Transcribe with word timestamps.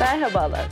Merhabalar. 0.00 0.66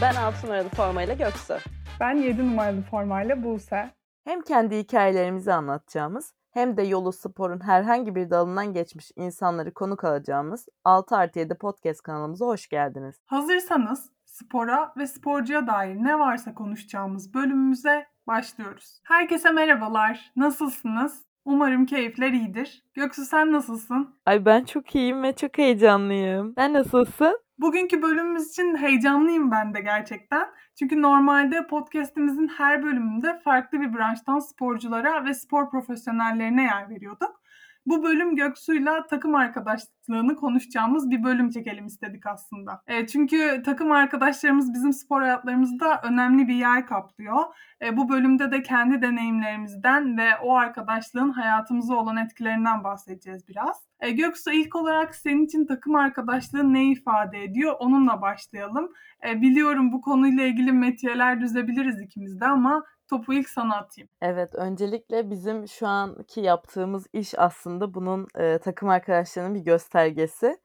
Ben 0.00 0.14
6 0.14 0.46
numaralı 0.46 0.68
formayla 0.68 1.14
Göksu. 1.14 1.54
Ben 2.00 2.16
7 2.16 2.46
numaralı 2.46 2.82
formayla 2.82 3.44
Buse. 3.44 3.90
Hem 4.24 4.40
kendi 4.40 4.78
hikayelerimizi 4.78 5.52
anlatacağımız 5.52 6.32
hem 6.50 6.76
de 6.76 6.82
yolu 6.82 7.12
sporun 7.12 7.60
herhangi 7.60 8.14
bir 8.14 8.30
dalından 8.30 8.72
geçmiş 8.72 9.10
insanları 9.16 9.74
konuk 9.74 10.04
alacağımız 10.04 10.68
6 10.84 11.16
artı 11.16 11.38
7 11.38 11.54
podcast 11.54 12.02
kanalımıza 12.02 12.46
hoş 12.46 12.68
geldiniz. 12.68 13.16
Hazırsanız 13.26 14.10
spora 14.24 14.92
ve 14.96 15.06
sporcuya 15.06 15.66
dair 15.66 15.96
ne 15.96 16.18
varsa 16.18 16.54
konuşacağımız 16.54 17.34
bölümümüze 17.34 18.06
başlıyoruz. 18.26 19.00
Herkese 19.04 19.50
merhabalar. 19.50 20.32
Nasılsınız? 20.36 21.22
Umarım 21.44 21.86
keyifler 21.86 22.32
iyidir. 22.32 22.84
Göksu 22.94 23.24
sen 23.24 23.52
nasılsın? 23.52 24.14
Ay 24.26 24.44
ben 24.44 24.64
çok 24.64 24.94
iyiyim 24.94 25.22
ve 25.22 25.32
çok 25.36 25.58
heyecanlıyım. 25.58 26.52
Sen 26.56 26.72
nasılsın? 26.72 27.41
Bugünkü 27.62 28.02
bölümümüz 28.02 28.48
için 28.48 28.76
heyecanlıyım 28.76 29.50
ben 29.50 29.74
de 29.74 29.80
gerçekten. 29.80 30.48
Çünkü 30.78 31.02
normalde 31.02 31.66
podcast'imizin 31.66 32.48
her 32.48 32.82
bölümünde 32.82 33.40
farklı 33.44 33.80
bir 33.80 33.94
branştan 33.94 34.38
sporculara 34.38 35.24
ve 35.24 35.34
spor 35.34 35.70
profesyonellerine 35.70 36.62
yer 36.62 36.88
veriyorduk. 36.90 37.41
Bu 37.86 38.02
bölüm 38.02 38.36
Göksu'yla 38.36 39.06
takım 39.06 39.34
arkadaşlığını 39.34 40.36
konuşacağımız 40.36 41.10
bir 41.10 41.24
bölüm 41.24 41.50
çekelim 41.50 41.86
istedik 41.86 42.26
aslında. 42.26 42.82
E, 42.86 43.06
çünkü 43.06 43.62
takım 43.64 43.92
arkadaşlarımız 43.92 44.74
bizim 44.74 44.92
spor 44.92 45.22
hayatlarımızda 45.22 46.00
önemli 46.02 46.48
bir 46.48 46.54
yer 46.54 46.86
kaplıyor. 46.86 47.42
E, 47.82 47.96
bu 47.96 48.08
bölümde 48.08 48.50
de 48.50 48.62
kendi 48.62 49.02
deneyimlerimizden 49.02 50.18
ve 50.18 50.36
o 50.42 50.54
arkadaşlığın 50.54 51.30
hayatımıza 51.30 51.94
olan 51.94 52.16
etkilerinden 52.16 52.84
bahsedeceğiz 52.84 53.48
biraz. 53.48 53.86
E, 54.00 54.10
Göksu 54.10 54.52
ilk 54.52 54.76
olarak 54.76 55.14
senin 55.14 55.44
için 55.44 55.66
takım 55.66 55.94
arkadaşlığı 55.94 56.72
ne 56.72 56.84
ifade 56.84 57.44
ediyor? 57.44 57.74
Onunla 57.78 58.22
başlayalım. 58.22 58.92
E, 59.28 59.40
biliyorum 59.40 59.92
bu 59.92 60.00
konuyla 60.00 60.44
ilgili 60.44 60.72
metiyeler 60.72 61.40
düzebiliriz 61.40 62.00
ikimiz 62.00 62.40
de 62.40 62.46
ama 62.46 62.84
topu 63.12 63.34
ilk 63.34 63.48
sana 63.48 63.76
atayım. 63.76 64.08
Evet, 64.22 64.54
öncelikle 64.54 65.30
bizim 65.30 65.68
şu 65.68 65.86
anki 65.86 66.40
yaptığımız 66.40 67.06
iş 67.12 67.38
aslında 67.38 67.94
bunun 67.94 68.26
e, 68.38 68.58
takım 68.58 68.88
arkadaşlarının 68.88 69.54
bir 69.54 69.60
göstergesi. 69.60 70.58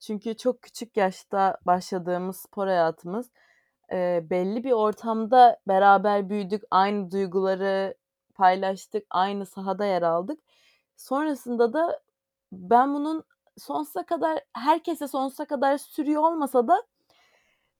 Çünkü 0.00 0.36
çok 0.36 0.62
küçük 0.62 0.96
yaşta 0.96 1.58
başladığımız 1.66 2.36
spor 2.36 2.66
hayatımız 2.66 3.30
e, 3.92 4.22
belli 4.30 4.64
bir 4.64 4.72
ortamda 4.72 5.60
beraber 5.68 6.30
büyüdük, 6.30 6.62
aynı 6.70 7.10
duyguları 7.10 7.94
paylaştık, 8.34 9.06
aynı 9.10 9.46
sahada 9.46 9.84
yer 9.84 10.02
aldık. 10.02 10.40
Sonrasında 10.96 11.72
da 11.72 12.00
ben 12.52 12.94
bunun 12.94 13.24
sonsuza 13.58 14.06
kadar 14.06 14.38
herkese 14.52 15.08
sonsuza 15.08 15.44
kadar 15.44 15.78
sürüyor 15.78 16.22
olmasa 16.22 16.68
da 16.68 16.82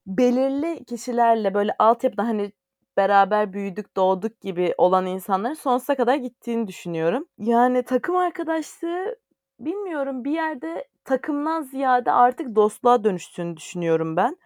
belirli 0.06 0.84
kişilerle 0.84 1.54
böyle 1.54 1.74
altyapıda 1.78 2.22
hani 2.22 2.52
beraber 2.96 3.52
büyüdük, 3.52 3.96
doğduk 3.96 4.40
gibi 4.40 4.74
olan 4.78 5.06
insanların 5.06 5.54
sonsuza 5.54 5.94
kadar 5.94 6.14
gittiğini 6.16 6.66
düşünüyorum. 6.66 7.26
Yani 7.38 7.82
takım 7.82 8.16
arkadaşlığı 8.16 9.16
bilmiyorum 9.60 10.24
bir 10.24 10.32
yerde 10.32 10.88
takımdan 11.04 11.62
ziyade 11.62 12.12
artık 12.12 12.56
dostluğa 12.56 13.04
dönüştüğünü 13.04 13.56
düşünüyorum 13.56 14.16
ben. 14.16 14.36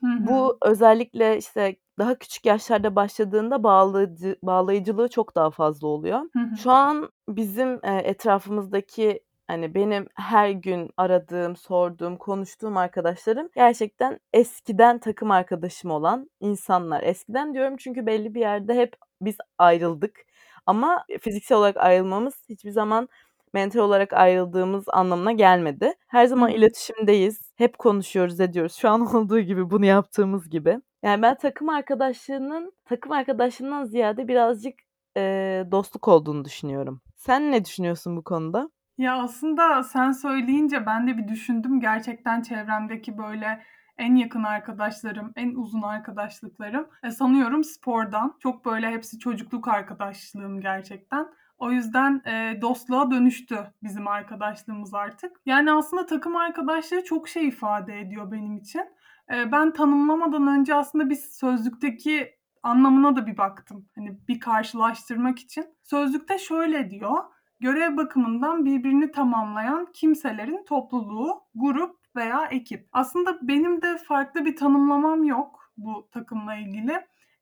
Hı 0.00 0.06
hı. 0.06 0.26
Bu 0.26 0.58
özellikle 0.62 1.38
işte 1.38 1.76
daha 1.98 2.14
küçük 2.14 2.46
yaşlarda 2.46 2.96
başladığında 2.96 3.62
bağlayıcı, 3.62 4.36
bağlayıcılığı 4.42 5.08
çok 5.08 5.34
daha 5.34 5.50
fazla 5.50 5.88
oluyor. 5.88 6.20
Hı 6.32 6.38
hı. 6.38 6.56
Şu 6.56 6.70
an 6.70 7.08
bizim 7.28 7.80
e, 7.82 7.94
etrafımızdaki 7.96 9.20
hani 9.46 9.74
benim 9.74 10.06
her 10.14 10.50
gün 10.50 10.90
aradığım, 10.96 11.56
sorduğum, 11.56 12.16
konuştuğum 12.16 12.76
arkadaşlarım 12.76 13.48
gerçekten 13.54 14.20
eskiden 14.32 14.98
takım 14.98 15.30
arkadaşım 15.30 15.90
olan 15.90 16.30
insanlar. 16.40 17.02
Eskiden 17.02 17.54
diyorum 17.54 17.76
çünkü 17.76 18.06
belli 18.06 18.34
bir 18.34 18.40
yerde 18.40 18.74
hep 18.74 18.96
biz 19.20 19.36
ayrıldık. 19.58 20.20
Ama 20.66 21.04
fiziksel 21.20 21.58
olarak 21.58 21.76
ayrılmamız 21.76 22.34
hiçbir 22.48 22.70
zaman 22.70 23.08
mental 23.54 23.80
olarak 23.80 24.12
ayrıldığımız 24.12 24.84
anlamına 24.88 25.32
gelmedi. 25.32 25.94
Her 26.08 26.26
zaman 26.26 26.50
iletişimdeyiz. 26.50 27.52
Hep 27.56 27.78
konuşuyoruz, 27.78 28.40
ediyoruz. 28.40 28.74
Şu 28.74 28.88
an 28.90 29.00
olduğu 29.16 29.40
gibi, 29.40 29.70
bunu 29.70 29.84
yaptığımız 29.86 30.50
gibi. 30.50 30.80
Yani 31.02 31.22
ben 31.22 31.34
takım 31.38 31.68
arkadaşlığının 31.68 32.72
takım 32.84 33.12
arkadaşlığından 33.12 33.84
ziyade 33.84 34.28
birazcık 34.28 34.74
eee, 35.16 35.66
dostluk 35.72 36.08
olduğunu 36.08 36.44
düşünüyorum. 36.44 37.00
Sen 37.16 37.52
ne 37.52 37.64
düşünüyorsun 37.64 38.16
bu 38.16 38.24
konuda? 38.24 38.70
Ya 38.98 39.16
aslında 39.22 39.82
sen 39.82 40.12
söyleyince 40.12 40.86
ben 40.86 41.06
de 41.08 41.16
bir 41.18 41.28
düşündüm. 41.28 41.80
Gerçekten 41.80 42.42
çevremdeki 42.42 43.18
böyle 43.18 43.62
en 43.98 44.16
yakın 44.16 44.42
arkadaşlarım, 44.42 45.32
en 45.36 45.54
uzun 45.54 45.82
arkadaşlıklarım 45.82 46.88
e, 47.02 47.10
sanıyorum 47.10 47.64
spordan. 47.64 48.36
Çok 48.40 48.64
böyle 48.64 48.90
hepsi 48.90 49.18
çocukluk 49.18 49.68
arkadaşlığım 49.68 50.60
gerçekten. 50.60 51.26
O 51.58 51.70
yüzden 51.70 52.22
e, 52.26 52.58
dostluğa 52.62 53.10
dönüştü 53.10 53.58
bizim 53.82 54.08
arkadaşlığımız 54.08 54.94
artık. 54.94 55.40
Yani 55.46 55.72
aslında 55.72 56.06
takım 56.06 56.36
arkadaşlığı 56.36 57.04
çok 57.04 57.28
şey 57.28 57.48
ifade 57.48 58.00
ediyor 58.00 58.32
benim 58.32 58.56
için. 58.56 58.82
E, 59.34 59.52
ben 59.52 59.72
tanımlamadan 59.72 60.46
önce 60.46 60.74
aslında 60.74 61.10
bir 61.10 61.14
sözlükteki 61.16 62.34
anlamına 62.62 63.16
da 63.16 63.26
bir 63.26 63.36
baktım. 63.36 63.88
Hani 63.94 64.18
bir 64.28 64.40
karşılaştırmak 64.40 65.38
için. 65.38 65.66
Sözlükte 65.82 66.38
şöyle 66.38 66.90
diyor 66.90 67.33
görev 67.60 67.96
bakımından 67.96 68.64
birbirini 68.64 69.10
tamamlayan 69.10 69.88
kimselerin 69.94 70.64
topluluğu, 70.64 71.42
grup 71.54 71.96
veya 72.16 72.46
ekip. 72.46 72.88
Aslında 72.92 73.48
benim 73.48 73.82
de 73.82 73.96
farklı 73.96 74.44
bir 74.44 74.56
tanımlamam 74.56 75.24
yok 75.24 75.72
bu 75.76 76.08
takımla 76.12 76.54
ilgili. 76.54 77.00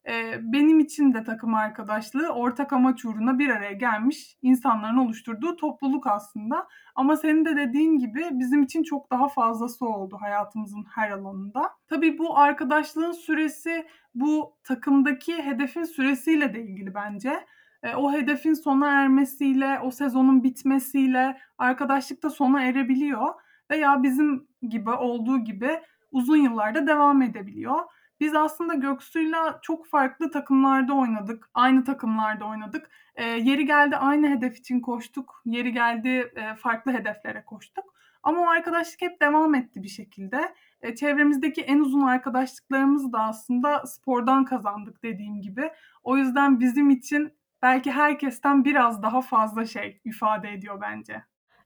Ee, 0.08 0.38
benim 0.40 0.80
için 0.80 1.14
de 1.14 1.24
takım 1.24 1.54
arkadaşlığı 1.54 2.28
ortak 2.28 2.72
amaç 2.72 3.04
uğruna 3.04 3.38
bir 3.38 3.48
araya 3.48 3.72
gelmiş 3.72 4.36
insanların 4.42 4.96
oluşturduğu 4.96 5.56
topluluk 5.56 6.06
aslında. 6.06 6.68
Ama 6.94 7.16
senin 7.16 7.44
de 7.44 7.56
dediğin 7.56 7.98
gibi 7.98 8.28
bizim 8.32 8.62
için 8.62 8.82
çok 8.82 9.10
daha 9.10 9.28
fazlası 9.28 9.86
oldu 9.86 10.16
hayatımızın 10.20 10.84
her 10.94 11.10
alanında. 11.10 11.70
Tabii 11.88 12.18
bu 12.18 12.38
arkadaşlığın 12.38 13.12
süresi 13.12 13.86
bu 14.14 14.56
takımdaki 14.64 15.42
hedefin 15.42 15.84
süresiyle 15.84 16.54
de 16.54 16.62
ilgili 16.62 16.94
bence. 16.94 17.46
E, 17.82 17.94
o 17.94 18.12
hedefin 18.12 18.54
sona 18.54 18.91
ermesiyle, 18.91 19.81
o 19.82 19.91
sezonun 19.91 20.44
bitmesiyle 20.44 21.38
arkadaşlık 21.59 22.22
da 22.22 22.31
sona 22.31 22.62
erebiliyor 22.62 23.34
veya 23.70 24.03
bizim 24.03 24.48
gibi 24.69 24.91
olduğu 24.91 25.38
gibi 25.38 25.81
uzun 26.12 26.37
yıllarda 26.37 26.87
devam 26.87 27.22
edebiliyor. 27.22 27.78
Biz 28.21 28.34
aslında 28.34 28.75
Göksu'yla 28.75 29.59
çok 29.62 29.87
farklı 29.87 30.31
takımlarda 30.31 30.94
oynadık. 30.94 31.50
Aynı 31.54 31.84
takımlarda 31.84 32.44
oynadık. 32.44 32.91
E, 33.15 33.25
yeri 33.25 33.66
geldi 33.66 33.97
aynı 33.97 34.28
hedef 34.28 34.56
için 34.56 34.81
koştuk. 34.81 35.42
Yeri 35.44 35.72
geldi 35.72 36.32
e, 36.37 36.54
farklı 36.54 36.92
hedeflere 36.92 37.44
koştuk. 37.44 37.94
Ama 38.22 38.41
o 38.41 38.48
arkadaşlık 38.48 39.03
hep 39.03 39.21
devam 39.21 39.54
etti 39.54 39.82
bir 39.82 39.88
şekilde. 39.88 40.54
E, 40.82 40.94
çevremizdeki 40.94 41.60
en 41.60 41.78
uzun 41.78 42.03
arkadaşlıklarımızı 42.03 43.12
da 43.12 43.21
aslında 43.21 43.87
spordan 43.87 44.44
kazandık 44.44 45.03
dediğim 45.03 45.41
gibi. 45.41 45.71
O 46.03 46.16
yüzden 46.16 46.60
bizim 46.60 46.91
için 46.91 47.32
belki 47.62 47.90
herkesten 47.90 48.64
biraz 48.64 49.02
daha 49.02 49.22
fazla 49.22 49.66
şey 49.66 50.00
ifade 50.04 50.52
ediyor 50.52 50.80
bence. 50.80 51.22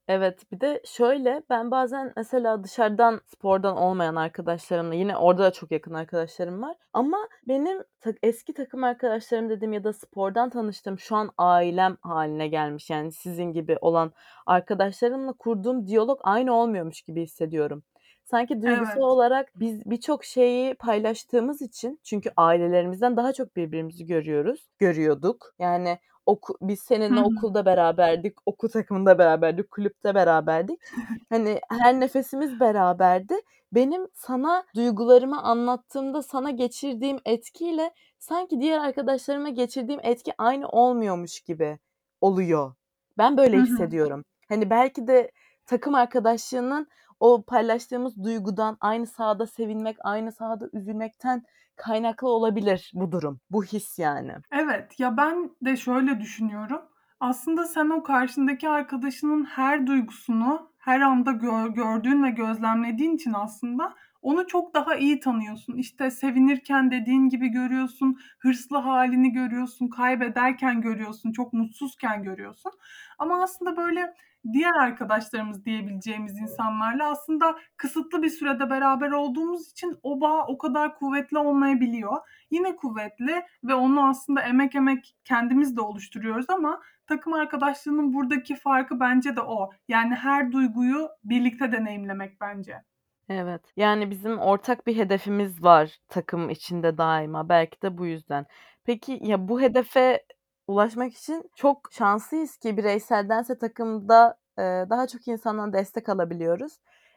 Evet, 0.09 0.53
bir 0.53 0.61
de 0.61 0.83
şöyle 0.85 1.43
ben 1.51 1.71
bazen 1.71 2.13
mesela 2.17 2.65
dışarıdan 2.65 3.21
spordan 3.27 3.77
olmayan 3.77 4.17
arkadaşlarımla 4.17 4.95
yine 4.95 5.17
orada 5.17 5.43
da 5.43 5.53
çok 5.53 5.71
yakın 5.71 5.95
arkadaşlarım 5.95 6.63
var. 6.63 6.77
Ama 6.93 7.19
benim 7.49 7.83
eski 8.23 8.55
takım 8.55 8.85
arkadaşlarım 8.85 9.51
dediğim 9.51 9.73
ya 9.73 9.85
da 9.85 9.93
spordan 9.93 10.51
tanıştığım 10.51 10.99
şu 10.99 11.17
an 11.17 11.31
ailem 11.39 11.97
haline 12.01 12.49
gelmiş 12.49 12.91
yani 12.91 13.13
sizin 13.13 13.53
gibi 13.53 13.77
olan 13.81 14.13
arkadaşlarımla 14.47 15.33
kurduğum 15.33 15.87
diyalog 15.87 16.21
aynı 16.23 16.55
olmuyormuş 16.55 17.03
gibi 17.03 17.23
hissediyorum. 17.23 17.83
Sanki 18.27 18.63
duygusal 18.63 18.93
Evet. 18.93 19.03
olarak 19.03 19.53
biz 19.57 19.91
birçok 19.91 20.25
şeyi 20.25 20.75
paylaştığımız 20.75 21.63
için 21.63 22.01
çünkü 22.05 22.31
ailelerimizden 22.37 23.17
daha 23.17 23.33
çok 23.33 23.57
birbirimizi 23.57 24.07
görüyoruz, 24.07 24.69
görüyorduk. 24.79 25.55
Yani 25.59 25.99
oku, 26.27 26.59
biz 26.61 26.81
seninle 26.81 27.21
hı. 27.21 27.25
okulda 27.25 27.67
beraberdik, 27.67 28.37
okul 28.47 28.69
takımında 28.69 29.19
beraberdik, 29.19 29.71
kulüpte 29.71 30.15
beraberdik. 30.15 30.81
Hani 31.31 31.61
her 31.71 32.01
nefesimiz 32.01 32.61
beraberdi. 32.61 33.35
Benim 33.73 34.09
sana 34.15 34.65
duygularımı 34.75 35.43
anlattığımda 35.43 36.23
sana 36.23 36.51
geçirdiğim 36.51 37.19
etkiyle 37.25 37.91
sanki 38.19 38.61
diğer 38.61 38.79
arkadaşlarıma 38.79 39.49
geçirdiğim 39.49 40.01
etki 40.03 40.33
aynı 40.39 40.69
olmuyormuş 40.69 41.41
gibi 41.41 41.79
oluyor. 42.21 42.75
Ben 43.19 43.37
böyle 43.37 43.59
hissediyorum. 43.59 44.25
Hani 44.49 44.71
belki 44.71 45.07
de 45.07 45.31
takım 45.67 45.95
arkadaşlığının 45.95 46.89
o 47.21 47.45
paylaştığımız 47.45 48.25
duygudan 48.25 48.77
aynı 48.81 49.07
sahada 49.07 49.47
sevinmek, 49.47 49.97
aynı 50.05 50.33
sahada 50.33 50.69
üzülmekten 50.73 51.43
kaynaklı 51.77 52.29
olabilir 52.29 52.91
bu 52.95 53.13
durum. 53.13 53.41
Bu 53.51 53.65
his 53.65 53.99
yani. 53.99 54.33
Evet 54.53 55.01
ya 55.01 55.17
ben 55.17 55.51
de 55.65 55.77
şöyle 55.77 56.21
düşünüyorum. 56.21 56.81
Aslında 57.21 57.65
sen 57.65 57.91
o 57.91 58.03
karşındaki 58.03 58.69
arkadaşının 58.69 59.45
her 59.45 59.87
duygusunu 59.87 60.71
her 60.79 61.01
anda 61.01 61.31
gö- 61.31 61.75
gördüğün 61.75 62.23
ve 62.25 62.31
gözlemlediğin 62.31 63.15
için 63.15 63.33
aslında 63.33 63.95
onu 64.27 64.47
çok 64.47 64.75
daha 64.75 64.95
iyi 64.97 65.21
tanıyorsun. 65.21 65.77
İşte 65.77 66.11
sevinirken 66.11 66.91
dediğin 66.91 67.29
gibi 67.29 67.49
görüyorsun, 67.49 68.19
hırslı 68.39 68.77
halini 68.77 69.33
görüyorsun, 69.33 69.89
kaybederken 69.89 70.81
görüyorsun, 70.81 71.33
çok 71.33 71.53
mutsuzken 71.53 72.23
görüyorsun. 72.23 72.73
Ama 73.19 73.43
aslında 73.43 73.77
böyle 73.77 74.15
diğer 74.53 74.75
arkadaşlarımız 74.75 75.65
diyebileceğimiz 75.65 76.39
insanlarla 76.39 77.11
aslında 77.11 77.57
kısıtlı 77.77 78.23
bir 78.23 78.29
sürede 78.29 78.71
beraber 78.71 79.11
olduğumuz 79.11 79.71
için 79.71 79.99
o 80.03 80.21
bağ 80.21 80.47
o 80.47 80.59
kadar 80.59 80.99
kuvvetli 80.99 81.39
olmayabiliyor. 81.39 82.17
Yine 82.51 82.77
kuvvetli 82.77 83.43
ve 83.65 83.75
onu 83.75 84.09
aslında 84.09 84.41
emek 84.41 84.75
emek 84.75 85.17
kendimiz 85.25 85.77
de 85.77 85.81
oluşturuyoruz 85.81 86.51
ama 86.51 86.81
takım 87.07 87.33
arkadaşlığının 87.33 88.15
buradaki 88.15 88.57
farkı 88.57 89.01
bence 89.01 89.37
de 89.37 89.41
o. 89.41 89.71
Yani 89.89 90.15
her 90.15 90.53
duyguyu 90.53 91.09
birlikte 91.25 91.73
deneyimlemek 91.73 92.41
bence. 92.41 92.83
Evet. 93.29 93.63
Yani 93.77 94.11
bizim 94.11 94.39
ortak 94.39 94.87
bir 94.87 94.97
hedefimiz 94.97 95.63
var 95.63 95.99
takım 96.09 96.51
içinde 96.51 96.99
daima. 96.99 97.49
Belki 97.49 97.83
de 97.83 97.99
bu 97.99 98.07
yüzden. 98.07 98.47
Peki 98.85 99.19
ya 99.23 99.49
bu 99.49 99.61
hedefe 99.61 100.25
ulaşmak 100.67 101.15
için 101.15 101.51
çok 101.55 101.89
şanslıyız 101.93 102.57
ki 102.57 102.77
bireyseldense 102.77 103.59
takımda 103.59 104.39
e, 104.59 104.63
daha 104.63 105.07
çok 105.07 105.29
insandan 105.29 105.73
destek 105.73 106.09
alabiliyoruz. 106.09 106.73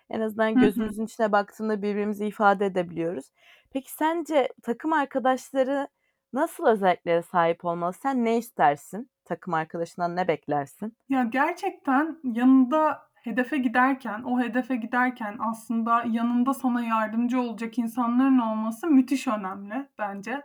En 0.09 0.21
azından 0.21 0.55
Hı 0.55 0.59
hı. 0.59 0.65
gözümüzün 0.65 1.05
içine 1.05 1.31
baktığında 1.31 1.81
birbirimizi 1.81 2.25
ifade 2.27 2.65
edebiliyoruz. 2.65 3.25
Peki 3.71 3.91
sence 3.91 4.49
takım 4.63 4.93
arkadaşları 4.93 5.87
nasıl 6.33 6.67
özelliklere 6.67 7.21
sahip 7.21 7.65
olmalı? 7.65 7.93
Sen 7.93 8.25
ne 8.25 8.37
istersin? 8.37 9.09
Takım 9.25 9.53
arkadaşından 9.53 10.15
ne 10.15 10.27
beklersin? 10.27 10.97
Ya 11.09 11.23
gerçekten 11.23 12.19
yanında 12.23 13.08
hedefe 13.23 13.57
giderken, 13.57 14.23
o 14.23 14.39
hedefe 14.41 14.75
giderken 14.75 15.35
aslında 15.39 16.03
yanında 16.07 16.53
sana 16.53 16.83
yardımcı 16.83 17.41
olacak 17.41 17.77
insanların 17.77 18.39
olması 18.39 18.87
müthiş 18.87 19.27
önemli 19.27 19.87
bence. 19.99 20.41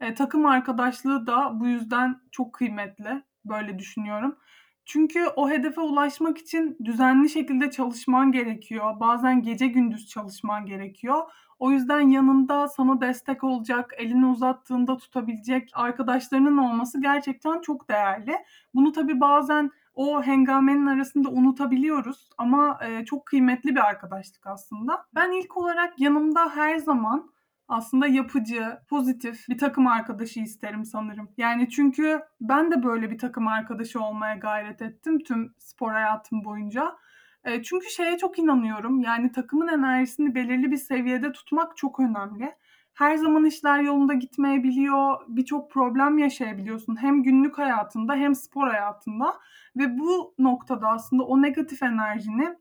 E, 0.00 0.14
takım 0.14 0.46
arkadaşlığı 0.46 1.26
da 1.26 1.60
bu 1.60 1.66
yüzden 1.66 2.20
çok 2.30 2.52
kıymetli. 2.52 3.22
Böyle 3.44 3.78
düşünüyorum. 3.78 4.36
Çünkü 4.84 5.26
o 5.36 5.50
hedefe 5.50 5.80
ulaşmak 5.80 6.38
için 6.38 6.76
düzenli 6.84 7.28
şekilde 7.28 7.70
çalışman 7.70 8.32
gerekiyor. 8.32 9.00
Bazen 9.00 9.42
gece 9.42 9.66
gündüz 9.66 10.08
çalışman 10.08 10.66
gerekiyor. 10.66 11.22
O 11.58 11.70
yüzden 11.70 12.00
yanında 12.00 12.68
sana 12.68 13.00
destek 13.00 13.44
olacak, 13.44 13.94
elini 13.98 14.26
uzattığında 14.26 14.96
tutabilecek 14.96 15.70
arkadaşlarının 15.74 16.56
olması 16.56 17.00
gerçekten 17.00 17.60
çok 17.60 17.88
değerli. 17.88 18.36
Bunu 18.74 18.92
tabii 18.92 19.20
bazen 19.20 19.70
o 19.96 20.22
hengamenin 20.22 20.86
arasında 20.86 21.28
unutabiliyoruz 21.28 22.30
ama 22.38 22.78
e, 22.82 23.04
çok 23.04 23.26
kıymetli 23.26 23.74
bir 23.74 23.80
arkadaşlık 23.80 24.46
aslında. 24.46 25.06
Ben 25.14 25.32
ilk 25.32 25.56
olarak 25.56 26.00
yanımda 26.00 26.56
her 26.56 26.78
zaman 26.78 27.30
aslında 27.68 28.06
yapıcı, 28.06 28.78
pozitif 28.88 29.48
bir 29.48 29.58
takım 29.58 29.86
arkadaşı 29.86 30.40
isterim 30.40 30.84
sanırım. 30.84 31.28
Yani 31.36 31.68
çünkü 31.70 32.20
ben 32.40 32.70
de 32.70 32.82
böyle 32.82 33.10
bir 33.10 33.18
takım 33.18 33.48
arkadaşı 33.48 34.00
olmaya 34.00 34.34
gayret 34.34 34.82
ettim 34.82 35.18
tüm 35.18 35.54
spor 35.58 35.92
hayatım 35.92 36.44
boyunca. 36.44 36.96
E, 37.44 37.62
çünkü 37.62 37.90
şeye 37.90 38.18
çok 38.18 38.38
inanıyorum. 38.38 39.00
Yani 39.00 39.32
takımın 39.32 39.68
enerjisini 39.68 40.34
belirli 40.34 40.70
bir 40.70 40.76
seviyede 40.76 41.32
tutmak 41.32 41.76
çok 41.76 42.00
önemli. 42.00 42.54
Her 42.96 43.16
zaman 43.16 43.44
işler 43.44 43.80
yolunda 43.80 44.14
gitmeyebiliyor. 44.14 45.16
Birçok 45.28 45.70
problem 45.70 46.18
yaşayabiliyorsun. 46.18 47.02
Hem 47.02 47.22
günlük 47.22 47.58
hayatında 47.58 48.14
hem 48.14 48.34
spor 48.34 48.68
hayatında. 48.68 49.34
Ve 49.76 49.98
bu 49.98 50.34
noktada 50.38 50.88
aslında 50.88 51.22
o 51.22 51.42
negatif 51.42 51.82
enerjini 51.82 52.56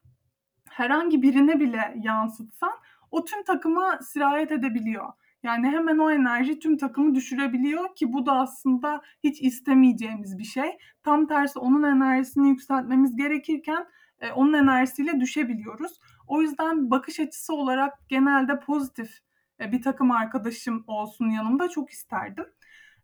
herhangi 0.69 1.21
birine 1.21 1.59
bile 1.59 1.95
yansıtsan 2.03 2.71
o 3.11 3.25
tüm 3.25 3.43
takıma 3.43 3.99
sirayet 4.01 4.51
edebiliyor. 4.51 5.13
Yani 5.43 5.67
hemen 5.67 5.97
o 5.97 6.11
enerji 6.11 6.59
tüm 6.59 6.77
takımı 6.77 7.15
düşürebiliyor 7.15 7.95
ki 7.95 8.13
bu 8.13 8.25
da 8.25 8.31
aslında 8.31 9.01
hiç 9.23 9.41
istemeyeceğimiz 9.41 10.37
bir 10.37 10.43
şey. 10.43 10.77
Tam 11.03 11.27
tersi 11.27 11.59
onun 11.59 11.83
enerjisini 11.83 12.49
yükseltmemiz 12.49 13.15
gerekirken 13.15 13.87
e, 14.19 14.31
onun 14.31 14.53
enerjisiyle 14.53 15.19
düşebiliyoruz. 15.19 15.99
O 16.27 16.41
yüzden 16.41 16.91
bakış 16.91 17.19
açısı 17.19 17.53
olarak 17.53 17.93
genelde 18.09 18.59
pozitif 18.59 19.25
e, 19.59 19.71
bir 19.71 19.81
takım 19.81 20.11
arkadaşım 20.11 20.83
olsun 20.87 21.29
yanımda 21.29 21.69
çok 21.69 21.89
isterdim. 21.89 22.45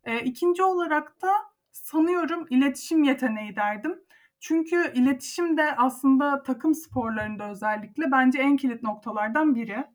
E, 0.03 0.19
ikinci 0.19 0.63
olarak 0.63 1.21
da 1.21 1.31
sanıyorum 1.71 2.47
iletişim 2.49 3.03
yeteneği 3.03 3.55
derdim. 3.55 3.99
Çünkü 4.39 4.91
iletişim 4.93 5.57
de 5.57 5.75
aslında 5.75 6.43
takım 6.43 6.75
sporlarında 6.75 7.49
özellikle 7.51 8.11
bence 8.11 8.39
en 8.39 8.57
kilit 8.57 8.83
noktalardan 8.83 9.55
biri. 9.55 9.85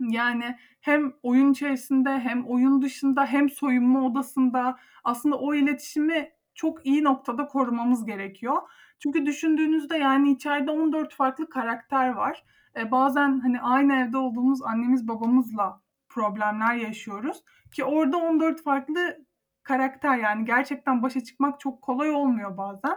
Yani 0.00 0.56
hem 0.80 1.12
oyun 1.22 1.52
içerisinde 1.52 2.10
hem 2.20 2.46
oyun 2.46 2.82
dışında 2.82 3.26
hem 3.26 3.50
soyunma 3.50 4.06
odasında 4.06 4.78
aslında 5.04 5.38
o 5.38 5.54
iletişimi 5.54 6.33
çok 6.54 6.86
iyi 6.86 7.04
noktada 7.04 7.46
korumamız 7.46 8.04
gerekiyor. 8.06 8.56
Çünkü 8.98 9.26
düşündüğünüzde 9.26 9.96
yani 9.96 10.32
içeride 10.32 10.70
14 10.70 11.14
farklı 11.14 11.48
karakter 11.48 12.08
var. 12.08 12.44
E, 12.76 12.90
bazen 12.90 13.40
hani 13.40 13.60
aynı 13.60 13.94
evde 13.94 14.16
olduğumuz 14.16 14.62
annemiz 14.62 15.08
babamızla 15.08 15.80
problemler 16.08 16.74
yaşıyoruz 16.74 17.42
ki 17.72 17.84
orada 17.84 18.16
14 18.16 18.62
farklı 18.62 19.24
karakter 19.62 20.18
yani 20.18 20.44
gerçekten 20.44 21.02
başa 21.02 21.24
çıkmak 21.24 21.60
çok 21.60 21.82
kolay 21.82 22.10
olmuyor 22.10 22.56
bazen. 22.56 22.96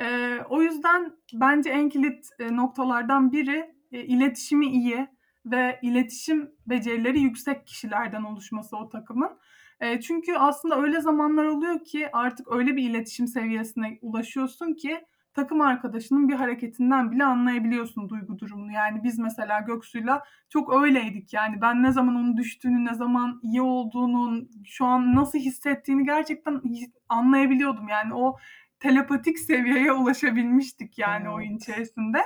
E, 0.00 0.38
o 0.48 0.62
yüzden 0.62 1.12
bence 1.32 1.70
en 1.70 1.88
kilit 1.88 2.28
e, 2.38 2.56
noktalardan 2.56 3.32
biri 3.32 3.74
e, 3.92 4.04
iletişimi 4.04 4.66
iyi 4.66 5.08
ve 5.46 5.78
iletişim 5.82 6.50
becerileri 6.66 7.20
yüksek 7.20 7.66
kişilerden 7.66 8.22
oluşması 8.22 8.76
o 8.76 8.88
takımın. 8.88 9.38
E, 9.80 10.00
çünkü 10.00 10.34
aslında 10.34 10.80
öyle 10.80 11.00
zamanlar 11.00 11.44
oluyor 11.44 11.84
ki 11.84 12.08
artık 12.12 12.52
öyle 12.52 12.76
bir 12.76 12.90
iletişim 12.90 13.26
seviyesine 13.26 13.98
ulaşıyorsun 14.02 14.74
ki 14.74 15.00
takım 15.34 15.60
arkadaşının 15.60 16.28
bir 16.28 16.34
hareketinden 16.34 17.12
bile 17.12 17.24
anlayabiliyorsun 17.24 18.08
duygu 18.08 18.38
durumunu. 18.38 18.72
Yani 18.72 19.04
biz 19.04 19.18
mesela 19.18 19.60
Göksu'yla 19.60 20.22
çok 20.48 20.82
öyleydik. 20.82 21.32
Yani 21.32 21.60
ben 21.60 21.82
ne 21.82 21.92
zaman 21.92 22.14
onun 22.14 22.36
düştüğünü, 22.36 22.84
ne 22.84 22.94
zaman 22.94 23.40
iyi 23.42 23.62
olduğunu, 23.62 24.48
şu 24.64 24.84
an 24.84 25.14
nasıl 25.14 25.38
hissettiğini 25.38 26.04
gerçekten 26.04 26.62
anlayabiliyordum. 27.08 27.88
Yani 27.88 28.14
o 28.14 28.36
telepatik 28.80 29.38
seviyeye 29.38 29.92
ulaşabilmiştik 29.92 30.98
yani 30.98 31.22
evet. 31.22 31.34
oyun 31.34 31.56
içerisinde. 31.56 32.18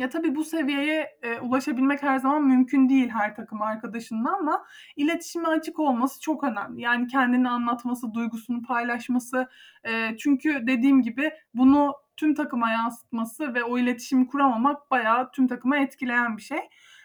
Ya 0.00 0.08
tabii 0.08 0.34
bu 0.34 0.44
seviyeye 0.44 1.18
e, 1.22 1.40
ulaşabilmek 1.40 2.02
her 2.02 2.18
zaman 2.18 2.42
mümkün 2.42 2.88
değil 2.88 3.08
her 3.08 3.36
takım 3.36 3.62
arkadaşında 3.62 4.30
ama 4.30 4.66
iletişime 4.96 5.48
açık 5.48 5.78
olması 5.78 6.20
çok 6.20 6.44
önemli. 6.44 6.82
Yani 6.82 7.06
kendini 7.06 7.48
anlatması, 7.48 8.14
duygusunu 8.14 8.62
paylaşması. 8.62 9.48
E, 9.84 10.16
çünkü 10.16 10.66
dediğim 10.66 11.02
gibi 11.02 11.30
bunu 11.54 11.94
tüm 12.16 12.34
takıma 12.34 12.70
yansıtması 12.70 13.54
ve 13.54 13.64
o 13.64 13.78
iletişimi 13.78 14.26
kuramamak 14.26 14.90
bayağı 14.90 15.30
tüm 15.30 15.48
takıma 15.48 15.76
etkileyen 15.76 16.36
bir 16.36 16.42
şey. 16.42 16.60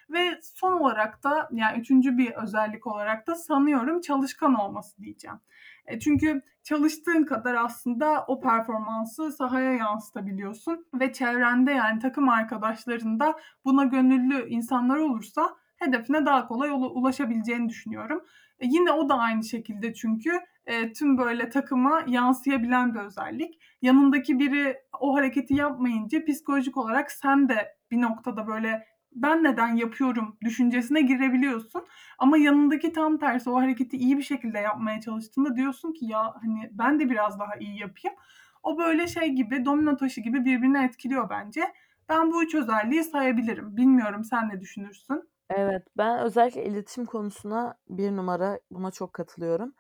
Ve 0.09 0.39
son 0.41 0.73
olarak 0.73 1.23
da 1.23 1.49
yani 1.51 1.79
üçüncü 1.79 2.17
bir 2.17 2.31
özellik 2.31 2.87
olarak 2.87 3.27
da 3.27 3.35
sanıyorum 3.35 4.01
çalışkan 4.01 4.55
olması 4.55 5.01
diyeceğim. 5.01 5.39
E, 5.85 5.99
çünkü 5.99 6.41
çalıştığın 6.65 7.23
kadar 7.23 7.55
aslında 7.55 8.25
o 8.27 8.39
performansı 8.39 9.31
sahaya 9.31 9.73
yansıtabiliyorsun 9.73 10.85
ve 10.99 11.13
çevrende 11.13 11.71
yani 11.71 11.99
takım 11.99 12.29
arkadaşlarında 12.29 13.35
buna 13.65 13.83
gönüllü 13.83 14.49
insanlar 14.49 14.97
olursa 14.97 15.55
hedefine 15.77 16.25
daha 16.25 16.47
kolay 16.47 16.69
ulaşabileceğini 16.71 17.69
düşünüyorum. 17.69 18.21
E, 18.59 18.67
yine 18.67 18.91
o 18.91 19.09
da 19.09 19.17
aynı 19.17 19.43
şekilde 19.43 19.93
çünkü 19.93 20.31
e, 20.65 20.93
tüm 20.93 21.17
böyle 21.17 21.49
takıma 21.49 22.03
yansıyabilen 22.07 22.93
bir 22.93 22.99
özellik. 22.99 23.61
Yanındaki 23.81 24.39
biri 24.39 24.77
o 24.99 25.15
hareketi 25.15 25.53
yapmayınca 25.53 26.25
psikolojik 26.25 26.77
olarak 26.77 27.11
sen 27.11 27.49
de 27.49 27.75
bir 27.91 28.01
noktada 28.01 28.47
böyle 28.47 28.85
ben 29.15 29.43
neden 29.43 29.75
yapıyorum 29.75 30.37
düşüncesine 30.43 31.01
girebiliyorsun. 31.01 31.85
Ama 32.19 32.37
yanındaki 32.37 32.93
tam 32.93 33.17
tersi 33.17 33.49
o 33.49 33.55
hareketi 33.55 33.97
iyi 33.97 34.17
bir 34.17 34.23
şekilde 34.23 34.59
yapmaya 34.59 35.01
çalıştığında 35.01 35.55
diyorsun 35.55 35.93
ki 35.93 36.05
ya 36.05 36.33
hani 36.41 36.69
ben 36.71 36.99
de 36.99 37.09
biraz 37.09 37.39
daha 37.39 37.55
iyi 37.55 37.79
yapayım. 37.79 38.17
O 38.63 38.77
böyle 38.77 39.07
şey 39.07 39.29
gibi 39.29 39.65
domino 39.65 39.97
taşı 39.97 40.21
gibi 40.21 40.45
birbirini 40.45 40.85
etkiliyor 40.85 41.29
bence. 41.29 41.61
Ben 42.09 42.31
bu 42.31 42.43
üç 42.43 42.55
özelliği 42.55 43.03
sayabilirim. 43.03 43.77
Bilmiyorum 43.77 44.23
sen 44.23 44.49
ne 44.49 44.61
düşünürsün? 44.61 45.29
Evet 45.49 45.83
ben 45.97 46.19
özellikle 46.19 46.65
iletişim 46.65 47.05
konusuna 47.05 47.77
bir 47.89 48.11
numara 48.11 48.59
buna 48.71 48.91
çok 48.91 49.13
katılıyorum. 49.13 49.73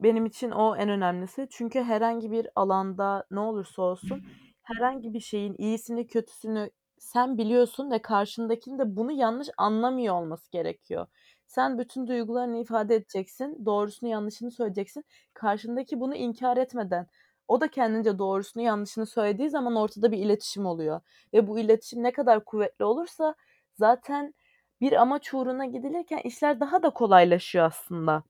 Benim 0.00 0.26
için 0.26 0.50
o 0.50 0.76
en 0.76 0.88
önemlisi. 0.88 1.46
Çünkü 1.50 1.82
herhangi 1.82 2.30
bir 2.30 2.48
alanda 2.56 3.26
ne 3.30 3.40
olursa 3.40 3.82
olsun 3.82 4.22
herhangi 4.62 5.14
bir 5.14 5.20
şeyin 5.20 5.54
iyisini 5.58 6.06
kötüsünü 6.06 6.70
sen 7.00 7.38
biliyorsun 7.38 7.90
ve 7.90 8.02
karşındakinin 8.02 8.78
de 8.78 8.96
bunu 8.96 9.12
yanlış 9.12 9.48
anlamıyor 9.56 10.14
olması 10.14 10.50
gerekiyor. 10.50 11.06
Sen 11.46 11.78
bütün 11.78 12.06
duygularını 12.06 12.58
ifade 12.58 12.94
edeceksin, 12.94 13.66
doğrusunu 13.66 14.10
yanlışını 14.10 14.50
söyleyeceksin. 14.50 15.04
Karşındaki 15.34 16.00
bunu 16.00 16.14
inkar 16.14 16.56
etmeden 16.56 17.06
o 17.48 17.60
da 17.60 17.68
kendince 17.68 18.18
doğrusunu 18.18 18.62
yanlışını 18.62 19.06
söylediği 19.06 19.50
zaman 19.50 19.76
ortada 19.76 20.12
bir 20.12 20.18
iletişim 20.18 20.66
oluyor. 20.66 21.00
Ve 21.34 21.46
bu 21.46 21.58
iletişim 21.58 22.02
ne 22.02 22.12
kadar 22.12 22.44
kuvvetli 22.44 22.84
olursa 22.84 23.34
zaten 23.74 24.34
bir 24.80 24.92
amaç 24.92 25.34
uğruna 25.34 25.66
gidilirken 25.66 26.18
işler 26.18 26.60
daha 26.60 26.82
da 26.82 26.90
kolaylaşıyor 26.90 27.64
aslında. 27.64 28.22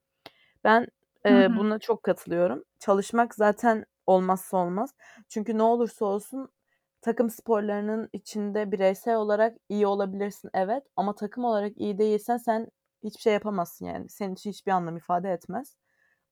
Ben, 0.64 0.86
hı. 1.46 1.56
buna 1.56 1.78
çok 1.78 2.02
katılıyorum. 2.02 2.64
Çalışmak 2.78 3.34
zaten 3.34 3.84
olmazsa 4.06 4.56
olmaz. 4.56 4.94
Çünkü 5.28 5.58
ne 5.58 5.62
olursa 5.62 6.04
olsun 6.04 6.48
takım 7.02 7.30
sporlarının 7.30 8.08
içinde 8.12 8.72
bireysel 8.72 9.16
olarak 9.16 9.56
iyi 9.68 9.86
olabilirsin, 9.86 10.50
evet 10.54 10.84
ama 10.96 11.14
takım 11.14 11.44
olarak 11.44 11.72
iyi 11.76 11.98
değilsen 11.98 12.36
sen 12.36 12.68
hiçbir 13.04 13.20
şey 13.20 13.32
yapamazsın 13.32 13.86
yani. 13.86 14.08
Senin 14.08 14.34
için 14.34 14.50
hiçbir 14.50 14.72
anlam 14.72 14.96
ifade 14.96 15.30
etmez. 15.32 15.76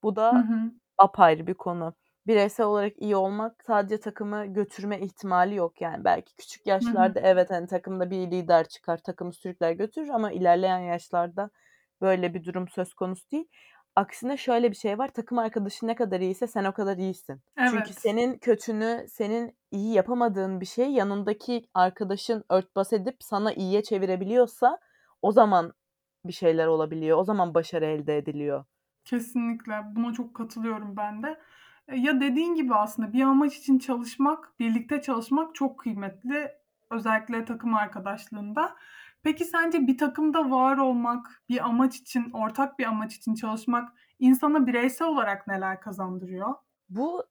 Bu 0.02 0.16
Hı 0.32 0.36
da 0.36 0.38
hı. 0.38 0.72
apayrı 0.98 1.46
bir 1.46 1.54
konu. 1.54 1.94
Bireysel 2.26 2.66
olarak 2.66 2.92
iyi 3.02 3.16
olmak 3.16 3.64
sadece 3.66 4.00
takımı 4.00 4.46
götürme 4.46 5.00
ihtimali 5.00 5.54
yok 5.54 5.80
yani. 5.80 6.04
Belki 6.04 6.36
küçük 6.36 6.66
Hı 6.82 6.88
hı. 6.88 7.06
yaşlarda 7.06 7.20
evet, 7.20 7.50
hani, 7.50 7.66
takımda 7.66 8.10
bir 8.10 8.30
lider 8.30 8.68
çıkar, 8.68 8.98
takımı 8.98 9.32
sürükler 9.32 9.72
götürür 9.72 10.08
ama 10.08 10.32
ilerleyen 10.32 10.78
yaşlarda 10.78 11.50
böyle 12.00 12.34
bir 12.34 12.44
durum 12.44 12.68
söz 12.68 12.94
konusu 12.94 13.30
değil. 13.30 13.48
Aksine 13.96 14.36
şöyle 14.36 14.70
bir 14.70 14.76
şey 14.76 14.98
var, 14.98 15.08
takım 15.08 15.38
arkadaşın 15.38 15.86
ne 15.86 15.94
kadar 15.94 16.20
iyiyse 16.20 16.46
sen 16.46 16.64
o 16.64 16.72
kadar 16.72 16.96
iyisin. 16.96 17.42
Çünkü 17.64 17.92
Evet. 17.92 17.94
senin 17.94 18.38
kötünü, 18.38 19.06
senin 19.08 19.58
iyi 19.70 19.92
yapamadığın 19.94 20.60
bir 20.60 20.66
şeyi 20.66 20.92
yanındaki 20.94 21.68
arkadaşın 21.74 22.44
örtbas 22.50 22.92
edip 22.92 23.16
sana 23.20 23.52
iyiye 23.52 23.82
çevirebiliyorsa 23.82 24.78
o 25.22 25.32
zaman 25.32 25.72
bir 26.24 26.32
şeyler 26.32 26.66
olabiliyor. 26.66 27.18
O 27.18 27.24
zaman 27.24 27.54
başarı 27.54 27.84
elde 27.86 28.16
ediliyor. 28.18 28.64
Kesinlikle. 29.04 29.82
Buna 29.96 30.12
çok 30.12 30.34
katılıyorum 30.36 30.96
ben 30.96 31.22
de. 31.22 31.40
Eee, 31.92 31.98
ya 31.98 32.20
dediğin 32.20 32.54
gibi 32.54 32.74
aslında 32.74 33.12
bir 33.12 33.22
amaç 33.22 33.56
için 33.58 33.78
çalışmak, 33.78 34.58
birlikte 34.60 35.02
çalışmak 35.02 35.54
çok 35.54 35.78
kıymetli. 35.80 36.52
Özellikle 36.90 37.44
takım 37.44 37.74
arkadaşlığında. 37.74 38.76
Peki 39.26 39.44
sence 39.44 39.86
bir 39.86 39.98
takımda 39.98 40.50
var 40.50 40.78
olmak, 40.78 41.42
bir 41.48 41.66
amaç 41.66 41.96
için, 41.96 42.30
ortak 42.30 42.78
bir 42.78 42.84
amaç 42.84 43.14
için 43.14 43.34
çalışmak 43.34 43.88
insana 44.18 44.66
bireysel 44.66 45.08
olarak 45.08 45.46
neler 45.46 45.80
kazandırıyor? 45.80 46.54
Bu, 46.88 47.24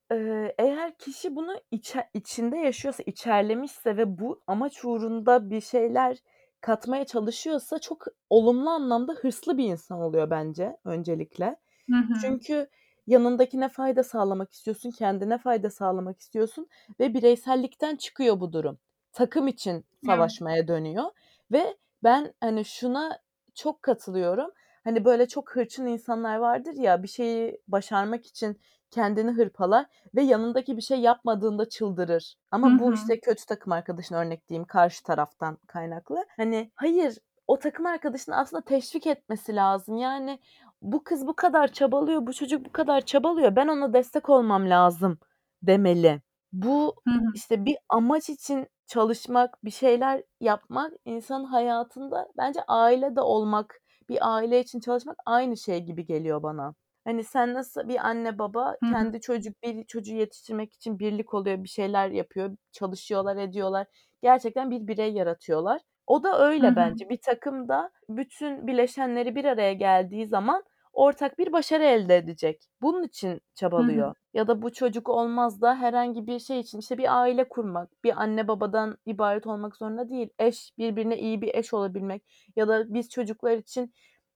eğer 0.58 0.98
kişi 0.98 1.36
bunu 1.36 1.56
içe 1.72 2.10
içinde 2.14 2.58
yaşıyorsa, 2.58 3.04
içerlemişse 3.06 3.98
ve 3.98 4.18
bu 4.20 4.44
amaç 4.48 4.86
uğrunda 4.86 5.50
bir 5.50 5.62
şeyler 5.62 6.18
katmaya 6.62 7.06
çalışıyorsa 7.06 7.80
çok 7.80 8.06
olumlu 8.30 8.70
anlamda 8.70 9.14
hırslı 9.14 9.58
bir 9.58 9.66
insan 9.66 10.00
oluyor 10.02 10.30
bence 10.30 10.78
öncelikle. 10.86 11.56
Hı 11.90 11.96
hı. 11.98 12.14
Çünkü 12.22 12.70
yanındakine 13.08 13.70
fayda 13.70 14.04
sağlamak 14.04 14.52
istiyorsun, 14.54 14.92
kendine 14.92 15.38
fayda 15.38 15.70
sağlamak 15.70 16.20
istiyorsun 16.20 16.68
ve 17.00 17.14
bireysellikten 17.14 17.96
çıkıyor 17.96 18.40
bu 18.40 18.54
durum. 18.54 18.80
Takım 19.12 19.48
için 19.48 19.86
savaşmaya 20.06 20.68
dönüyor 20.68 21.06
ve 21.52 21.78
ben, 22.06 22.34
hani, 22.42 22.66
şuna 22.66 23.20
çok 23.56 23.84
katılıyorum. 23.84 24.52
Hani, 24.86 25.06
böyle 25.06 25.28
çok 25.28 25.56
hırçın 25.56 25.88
insanlar 25.88 26.38
vardır 26.38 26.74
ya, 26.76 27.04
bir 27.04 27.10
şeyi 27.10 27.62
başarmak 27.70 28.28
için 28.28 28.62
kendini 28.92 29.32
hırpalar 29.32 29.86
ve 30.16 30.24
yanındaki 30.24 30.78
bir 30.78 30.82
şey 30.82 31.00
yapmadığında 31.00 31.70
çıldırır. 31.70 32.36
Ama 32.52 32.80
bu, 32.80 32.90
hı. 32.90 32.94
işte, 32.94 33.20
kötü 33.22 33.46
takım 33.46 33.74
arkadaşına 33.74 34.20
örnek 34.20 34.50
diyeyim, 34.50 34.66
karşı 34.68 35.04
taraftan 35.04 35.58
kaynaklı. 35.68 36.26
Hani, 36.38 36.72
hayır, 36.76 37.18
o 37.48 37.60
takım 37.60 37.86
arkadaşını 37.86 38.38
aslında 38.38 38.64
teşvik 38.66 39.08
etmesi 39.08 39.56
lazım. 39.56 39.98
Yani, 39.98 40.40
bu 40.82 41.04
kız 41.04 41.28
bu 41.28 41.36
kadar 41.36 41.68
çabalıyor, 41.68 42.28
bu 42.28 42.34
çocuk 42.34 42.66
bu 42.66 42.72
kadar 42.72 43.02
çabalıyor, 43.02 43.56
ben 43.56 43.68
ona 43.68 43.94
destek 43.94 44.30
olmam 44.30 44.70
lazım 44.70 45.20
demeli. 45.64 46.22
Bu, 46.52 46.96
Hı 47.08 47.12
hı. 47.14 47.20
işte, 47.34 47.66
bir 47.66 47.78
amaç 47.90 48.30
için 48.30 48.68
çalışmak, 48.88 49.66
bir 49.66 49.72
şeyler 49.72 50.24
yapmak 50.42 50.94
insanın 51.06 51.44
hayatında 51.46 52.28
bence 52.38 52.62
aile 52.68 53.16
de 53.16 53.22
olmak, 53.22 53.82
bir 54.10 54.18
aile 54.36 54.60
için 54.60 54.80
çalışmak 54.80 55.18
aynı 55.26 55.58
şey 55.58 55.80
gibi 55.84 56.06
geliyor 56.06 56.44
bana. 56.44 56.76
Hani, 57.06 57.24
sen 57.24 57.54
nasıl 57.54 57.88
bir 57.88 58.08
anne 58.08 58.40
baba 58.40 58.76
kendi 58.86 59.22
çocuk 59.22 59.64
bir 59.64 59.84
çocuğu 59.86 60.16
yetiştirmek 60.16 60.74
için 60.74 61.00
birlik 61.00 61.34
oluyor, 61.34 61.64
bir 61.64 61.70
şeyler 61.70 62.10
yapıyor, 62.10 62.58
çalışıyorlar, 62.72 63.38
ediyorlar. 63.38 63.88
Gerçekten 64.24 64.72
bir 64.72 64.88
birey 64.88 65.14
yaratıyorlar. 65.14 65.82
O 66.08 66.24
da 66.24 66.40
öyle 66.50 66.76
bence. 66.76 67.10
Bir 67.10 67.18
takımda 67.22 67.92
bütün 68.10 68.68
bileşenleri 68.68 69.36
bir 69.36 69.46
araya 69.46 69.74
geldiği 69.74 70.28
zaman 70.28 70.64
ortak 70.96 71.40
bir 71.40 71.52
başarı 71.54 71.84
elde 71.84 72.18
edecek. 72.18 72.64
Bunun 72.82 73.04
için 73.04 73.42
Hı 73.78 73.82
hı. 73.82 74.06
çabalıyor. 74.06 74.16
Ya 74.34 74.48
da 74.48 74.62
bu 74.62 74.74
çocuk 74.74 75.10
olmaz 75.10 75.62
da 75.62 75.76
herhangi 75.76 76.28
bir 76.28 76.40
şey 76.40 76.60
için, 76.60 76.80
işte, 76.80 76.98
bir 76.98 77.22
aile 77.22 77.50
kurmak, 77.50 78.04
bir 78.04 78.22
anne 78.22 78.48
babadan 78.48 78.98
ibaret 79.06 79.48
olmak 79.48 79.76
zorunda 79.78 80.10
değil. 80.10 80.30
Eş, 80.40 80.72
birbirine 80.78 81.18
iyi 81.20 81.42
bir 81.42 81.56
eş 81.56 81.74
olabilmek 81.74 82.24
ya 82.56 82.68
da 82.68 82.94
biz 82.94 83.10
çocuklar 83.10 83.58
için 83.58 83.94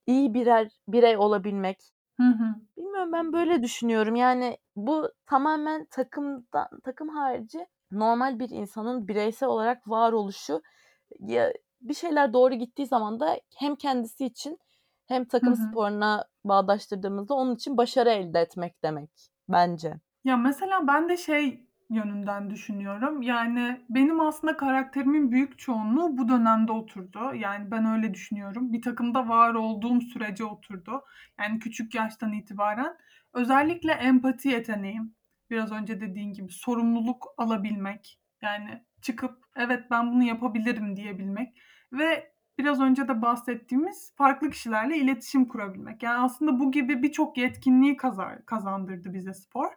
iyi 0.08 0.34
birer 0.34 0.72
birey 0.88 1.18
olabilmek. 1.18 1.80
Hı 2.18 2.24
hı. 2.24 2.56
Bilmiyorum, 2.78 3.12
ben 3.13 3.34
böyle 3.34 3.63
düşünüyorum. 3.63 4.16
Yani, 4.16 4.58
bu 4.75 5.12
tamamen 5.25 5.86
takımdan 5.86 6.68
takım 6.84 7.10
harici 7.10 7.68
normal 7.92 8.39
bir 8.39 8.50
insanın 8.50 9.08
bireysel 9.08 9.50
olarak 9.50 9.89
varoluşu 9.89 10.62
ya 11.20 11.54
bir 11.82 11.94
şeyler 11.94 12.34
doğru 12.34 12.54
gittiği 12.56 12.86
zaman 12.88 13.20
da 13.20 13.39
hem 13.58 13.75
kendisi 13.75 14.25
için 14.25 14.60
hem 15.10 15.25
takım 15.25 15.54
hı. 15.54 15.56
sporuna 15.56 16.25
bağdaştırdığımızda 16.46 17.34
onun 17.34 17.56
için 17.56 17.78
başarı 17.78 18.10
elde 18.10 18.39
etmek 18.39 18.84
demek 18.84 19.32
bence. 19.50 19.94
Ya, 20.24 20.38
mesela 20.38 20.88
ben 20.88 21.10
de 21.10 21.18
şey 21.18 21.66
yönünden 21.89 22.50
düşünüyorum. 22.50 23.22
Yani, 23.22 23.82
benim 23.89 24.20
aslında 24.20 24.58
karakterimin 24.58 25.32
büyük 25.32 25.60
çoğunluğu 25.60 26.18
bu 26.18 26.30
dönemde 26.30 26.72
oturdu. 26.72 27.34
Yani, 27.36 27.72
ben 27.72 27.86
öyle 27.86 28.13
düşünüyorum. 28.13 28.74
Bir 28.74 28.82
takımda 28.82 29.28
var 29.30 29.54
olduğum 29.54 30.01
sürece 30.01 30.46
oturdu. 30.46 31.01
Yani, 31.39 31.60
küçük 31.60 31.96
yaştan 31.96 32.34
itibaren. 32.34 32.98
Özellikle 33.34 33.92
empati 33.92 34.50
yeteneğim, 34.50 35.16
biraz 35.50 35.72
önce 35.72 36.01
dediğin 36.01 36.34
gibi 36.34 36.51
sorumluluk 36.51 37.28
alabilmek, 37.38 38.20
yani, 38.42 38.84
çıkıp 39.01 39.44
"Evet, 39.56 39.84
ben 39.92 40.12
bunu 40.12 40.24
yapabilirim." 40.24 40.96
diyebilmek 40.96 41.58
ve 41.94 42.32
biraz 42.60 42.82
önce 42.82 43.08
de 43.08 43.22
bahsettiğimiz 43.22 44.13
farklı 44.16 44.50
kişilerle 44.50 44.98
iletişim 44.98 45.46
kurabilmek. 45.46 46.04
Yani, 46.04 46.18
aslında 46.18 46.60
bu 46.60 46.72
gibi 46.72 47.04
birçok 47.04 47.38
yetkinliği 47.38 47.98
kazandırdı 48.46 49.13
bize 49.13 49.34
spor 49.34 49.68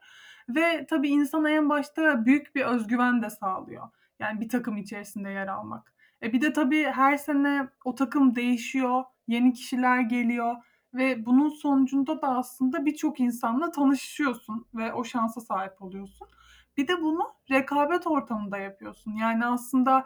ve 0.48 0.86
tabii 0.90 1.08
insana 1.08 1.50
en 1.50 1.68
başta 1.68 2.26
büyük 2.26 2.54
bir 2.54 2.64
öz 2.64 2.86
güven 2.86 3.22
de 3.22 3.30
sağlıyor. 3.30 3.88
Yani, 4.18 4.40
bir 4.40 4.48
takım 4.48 4.76
içerisinde 4.76 5.30
yer 5.30 5.48
almak. 5.48 5.92
E, 6.22 6.32
bir 6.32 6.40
de 6.40 6.52
tabii 6.52 6.84
her 6.84 7.16
sene 7.16 7.68
o 7.84 7.94
takım 7.94 8.34
değişiyor, 8.34 9.04
yeni 9.28 9.52
kişiler 9.52 10.00
geliyor 10.00 10.56
ve 10.94 11.26
bunun 11.26 11.48
sonucunda 11.48 12.22
da 12.22 12.28
aslında 12.28 12.86
birçok 12.86 13.20
insanla 13.20 13.70
tanışıyorsun 13.70 14.66
ve 14.74 14.92
o 14.92 15.04
şansa 15.04 15.40
sahip 15.40 15.82
oluyorsun. 15.82 16.28
Bir 16.76 16.88
de 16.88 17.02
bunu 17.02 17.22
rekabet 17.50 18.06
ortamında 18.06 18.58
yapıyorsun. 18.58 19.12
Yani, 19.12 19.46
aslında 19.46 20.04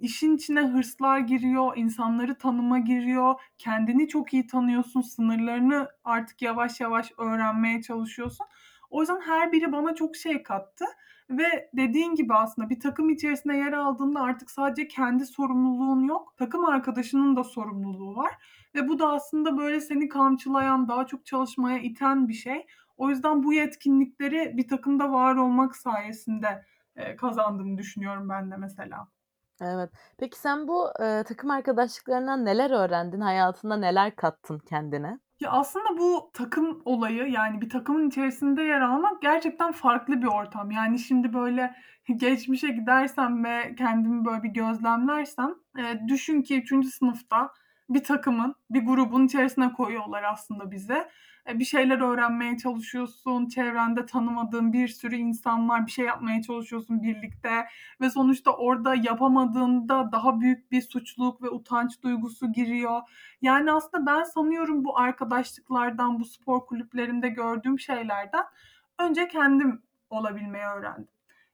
işin 0.00 0.36
içine 0.36 0.60
hırslar 0.60 1.18
giriyor, 1.18 1.76
insanları 1.76 2.38
tanıma 2.38 2.78
giriyor, 2.78 3.34
kendini 3.58 4.08
çok 4.08 4.34
iyi 4.34 4.46
tanıyorsun, 4.46 5.00
sınırlarını 5.00 5.88
artık 6.04 6.42
yavaş 6.42 6.80
yavaş 6.80 7.12
öğrenmeye 7.18 7.82
çalışıyorsun. 7.82 8.46
O 8.90 9.00
yüzden 9.00 9.20
her 9.20 9.52
biri 9.52 9.72
bana 9.72 9.94
çok 9.94 10.16
şey 10.16 10.42
kattı 10.42 10.84
ve 11.30 11.70
dediğin 11.72 12.14
gibi 12.14 12.34
aslında 12.34 12.70
bir 12.70 12.80
takım 12.80 13.10
içerisinde 13.10 13.56
yer 13.56 13.72
aldığında 13.72 14.20
artık 14.20 14.50
sadece 14.50 14.88
kendi 14.88 15.26
sorumluluğun 15.26 16.04
yok, 16.04 16.34
takım 16.36 16.64
arkadaşının 16.64 17.36
da 17.36 17.44
sorumluluğu 17.44 18.16
var 18.16 18.32
ve 18.74 18.88
bu 18.88 18.98
da 18.98 19.08
aslında, 19.08 19.58
böyle, 19.58 19.80
seni 19.80 20.08
kamçılayan, 20.08 20.88
daha 20.88 21.06
çok 21.06 21.26
çalışmaya 21.26 21.78
iten 21.78 22.28
bir 22.28 22.34
şey. 22.34 22.66
O 22.96 23.10
yüzden 23.10 23.42
bu 23.42 23.52
yetkinlikleri 23.52 24.52
bir 24.56 24.68
takımda 24.68 25.12
var 25.12 25.36
olmak 25.36 25.76
sayesinde, 25.76 26.64
kazandığımı 27.18 27.78
düşünüyorum 27.78 28.28
ben 28.28 28.50
de 28.50 28.56
mesela. 28.56 29.08
Evet. 29.60 29.90
Peki 30.18 30.38
sen 30.38 30.68
bu, 30.68 30.88
eee, 31.00 31.22
takım 31.24 31.50
arkadaşlıklarından 31.50 32.44
neler 32.44 32.70
öğrendin? 32.70 33.20
Hayatında 33.20 33.76
neler 33.76 34.16
kattın 34.16 34.58
kendine? 34.58 35.18
Ya, 35.40 35.50
aslında 35.50 35.98
bu 35.98 36.30
takım 36.34 36.82
olayı, 36.84 37.26
yani, 37.30 37.60
bir 37.60 37.70
takımın 37.70 38.08
içerisinde 38.08 38.62
yer 38.62 38.80
almak 38.80 39.22
gerçekten 39.22 39.72
farklı 39.72 40.22
bir 40.22 40.26
ortam. 40.26 40.70
Yani, 40.70 40.98
şimdi, 40.98 41.32
böyle, 41.34 41.74
geçmişe 42.16 42.68
gidersem 42.68 43.44
ve 43.44 43.74
kendimi, 43.78 44.24
böyle, 44.24 44.42
bir 44.42 44.48
gözlemlersem, 44.48 45.54
eee, 45.78 46.00
düşün 46.08 46.42
ki 46.42 46.58
3. 46.60 46.88
sınıfta 46.90 47.50
bir 47.88 48.04
takımın, 48.04 48.54
bir 48.70 48.86
grubun 48.86 49.26
içerisine 49.26 49.72
koyuyorlar 49.72 50.22
aslında 50.22 50.70
bizi. 50.70 51.06
Eee, 51.48 51.58
bir 51.58 51.64
şeyler 51.64 51.98
öğrenmeye 52.00 52.58
çalışıyorsun, 52.58 53.48
çevrende 53.48 54.06
tanımadığın 54.06 54.72
bir 54.72 54.88
sürü 54.88 55.16
insan 55.16 55.68
var, 55.68 55.86
bir 55.86 55.90
şey 55.90 56.04
yapmaya 56.04 56.42
çalışıyorsun 56.42 57.02
birlikte 57.02 57.66
ve 58.00 58.10
sonuçta 58.10 58.50
orada 58.50 58.94
yapamadığında 58.94 60.12
daha 60.12 60.40
büyük 60.40 60.72
bir 60.72 60.82
suçluluk 60.82 61.42
ve 61.42 61.50
utanç 61.50 62.02
duygusu 62.02 62.52
giriyor. 62.52 63.00
Yani, 63.42 63.72
aslında 63.72 64.06
ben 64.06 64.22
sanıyorum 64.24 64.84
bu 64.84 64.98
arkadaşlıklardan, 64.98 66.20
bu 66.20 66.24
spor 66.24 66.66
kulüplerinde 66.66 67.28
gördüğüm 67.28 67.78
şeylerden 67.78 68.44
önce 68.98 69.28
kendim 69.28 69.82
olabilmeyi 70.10 70.64
öğrendim. 70.64 71.08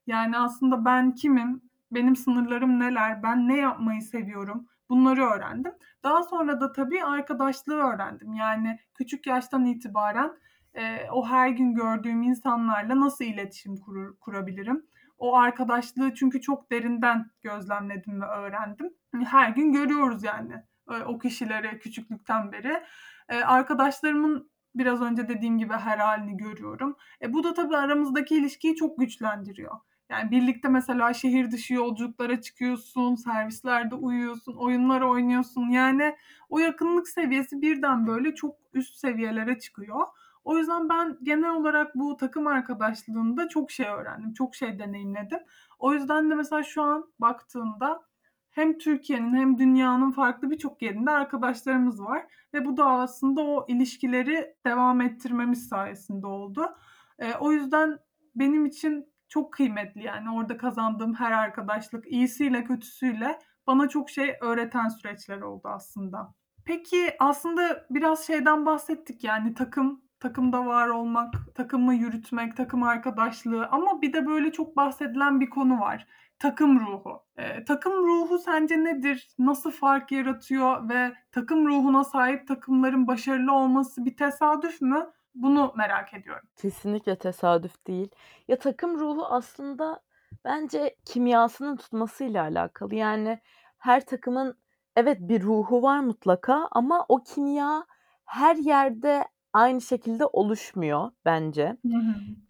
Yani, 0.06 0.38
aslında 0.38 0.84
ben 0.84 1.14
kimim, 1.14 1.62
benim 1.92 2.16
sınırlarım 2.16 2.80
neler, 2.80 3.22
ben 3.22 3.48
ne 3.48 3.56
yapmayı 3.56 4.02
seviyorum, 4.02 4.66
Bunları 4.92 5.24
öğrendim. 5.24 5.72
Daha 6.02 6.22
sonra 6.22 6.60
da 6.60 6.72
tabii 6.72 7.04
arkadaşlığı 7.04 7.74
öğrendim. 7.74 8.34
Yani 8.34 8.78
küçük 8.94 9.26
yaştan 9.26 9.64
itibaren 9.64 10.32
e, 10.74 11.10
o 11.10 11.26
her 11.26 11.48
gün 11.48 11.74
gördüğüm 11.74 12.22
insanlarla 12.22 13.00
nasıl 13.00 13.24
iletişim 13.24 13.76
kurur, 13.76 14.16
kurabilirim? 14.16 14.86
O 15.18 15.36
arkadaşlığı 15.36 16.14
çünkü 16.14 16.40
çok 16.40 16.70
derinden 16.70 17.30
gözlemledim 17.42 18.22
ve 18.22 18.26
öğrendim. 18.26 18.90
Her 19.24 19.48
gün 19.48 19.72
görüyoruz 19.72 20.24
yani 20.24 20.54
e, 20.90 21.02
o 21.02 21.18
kişileri 21.18 21.78
küçüklükten 21.78 22.52
beri. 22.52 22.82
E, 23.28 23.42
arkadaşlarımın 23.42 24.50
biraz 24.74 25.02
önce 25.02 25.28
dediğim 25.28 25.58
gibi 25.58 25.72
her 25.72 25.98
halini 25.98 26.36
görüyorum. 26.36 26.96
E, 27.22 27.32
bu 27.32 27.44
da 27.44 27.54
tabii 27.54 27.76
aramızdaki 27.76 28.36
ilişkiyi 28.36 28.76
çok 28.76 28.98
güçlendiriyor. 28.98 29.76
Yani 30.12 30.30
birlikte 30.30 30.68
mesela 30.68 31.14
şehir 31.14 31.50
dışı 31.50 31.74
yolculuklara 31.74 32.40
çıkıyorsun, 32.40 33.14
servislerde 33.14 33.94
uyuyorsun, 33.94 34.54
oyunlar 34.54 35.00
oynuyorsun. 35.00 35.68
Yani 35.68 36.16
o 36.48 36.58
yakınlık 36.58 37.08
seviyesi 37.08 37.62
birden 37.62 38.06
böyle 38.06 38.34
çok 38.34 38.56
üst 38.72 38.96
seviyelere 38.96 39.58
çıkıyor. 39.58 40.06
O 40.44 40.58
yüzden 40.58 40.88
ben 40.88 41.18
genel 41.22 41.50
olarak 41.50 41.94
bu 41.94 42.16
takım 42.16 42.46
arkadaşlığında 42.46 43.48
çok 43.48 43.70
şey 43.70 43.86
öğrendim, 43.86 44.32
çok 44.32 44.54
şey 44.54 44.78
deneyimledim. 44.78 45.38
O 45.78 45.94
yüzden 45.94 46.30
de 46.30 46.34
mesela 46.34 46.62
şu 46.62 46.82
an 46.82 47.12
baktığımda 47.18 48.02
hem 48.50 48.78
Türkiye'nin 48.78 49.34
hem 49.34 49.58
dünyanın 49.58 50.10
farklı 50.10 50.50
birçok 50.50 50.82
yerinde 50.82 51.10
arkadaşlarımız 51.10 52.02
var 52.02 52.26
ve 52.54 52.64
bu 52.64 52.76
da 52.76 52.86
aslında 52.86 53.40
o 53.40 53.64
ilişkileri 53.68 54.54
devam 54.66 55.00
ettirmemiz 55.00 55.68
sayesinde 55.68 56.26
oldu. 56.26 56.76
E, 57.18 57.34
o 57.34 57.52
yüzden 57.52 57.98
benim 58.34 58.66
için 58.66 59.11
çok 59.32 59.52
kıymetli 59.52 60.02
yani 60.02 60.30
orada 60.30 60.56
kazandığım 60.56 61.14
her 61.14 61.32
arkadaşlık 61.32 62.12
iyisiyle 62.12 62.64
kötüsüyle 62.64 63.38
bana 63.66 63.88
çok 63.88 64.10
şey 64.10 64.36
öğreten 64.40 64.88
süreçler 64.88 65.40
oldu 65.40 65.68
aslında. 65.68 66.34
Peki 66.64 67.16
aslında 67.18 67.86
biraz 67.90 68.26
şeyden 68.26 68.66
bahsettik 68.66 69.24
yani 69.24 69.54
takım 69.54 70.02
takımda 70.20 70.66
var 70.66 70.88
olmak, 70.88 71.34
takımı 71.54 71.94
yürütmek, 71.94 72.56
takım 72.56 72.82
arkadaşlığı 72.82 73.66
ama 73.66 74.02
bir 74.02 74.12
de 74.12 74.26
böyle 74.26 74.52
çok 74.52 74.76
bahsedilen 74.76 75.40
bir 75.40 75.50
konu 75.50 75.80
var. 75.80 76.06
Takım 76.38 76.80
ruhu. 76.80 77.22
Ee, 77.36 77.64
takım 77.64 77.92
ruhu 77.92 78.38
sence 78.38 78.84
nedir? 78.84 79.28
Nasıl 79.38 79.70
fark 79.70 80.12
yaratıyor 80.12 80.88
ve 80.88 81.12
takım 81.32 81.66
ruhuna 81.66 82.04
sahip 82.04 82.48
takımların 82.48 83.06
başarılı 83.06 83.52
olması 83.52 84.04
bir 84.04 84.16
tesadüf 84.16 84.80
mü? 84.80 85.06
Bunu 85.34 85.72
merak 85.76 86.14
ediyorum. 86.14 86.48
Kesinlikle 86.56 87.16
tesadüf 87.18 87.86
değil. 87.86 88.08
Ya 88.48 88.58
takım 88.58 88.98
ruhu 89.00 89.26
aslında 89.26 90.00
bence 90.44 90.96
kimyasının 91.04 91.76
tutmasıyla 91.76 92.42
alakalı. 92.42 92.94
Yani 92.94 93.38
her 93.78 94.06
takımın 94.06 94.58
evet 94.96 95.18
bir 95.20 95.42
ruhu 95.42 95.82
var 95.82 96.00
mutlaka 96.00 96.68
ama 96.72 97.06
o 97.08 97.22
kimya 97.22 97.86
her 98.24 98.56
yerde 98.56 99.24
aynı 99.52 99.80
şekilde 99.80 100.26
oluşmuyor 100.26 101.10
bence. 101.24 101.76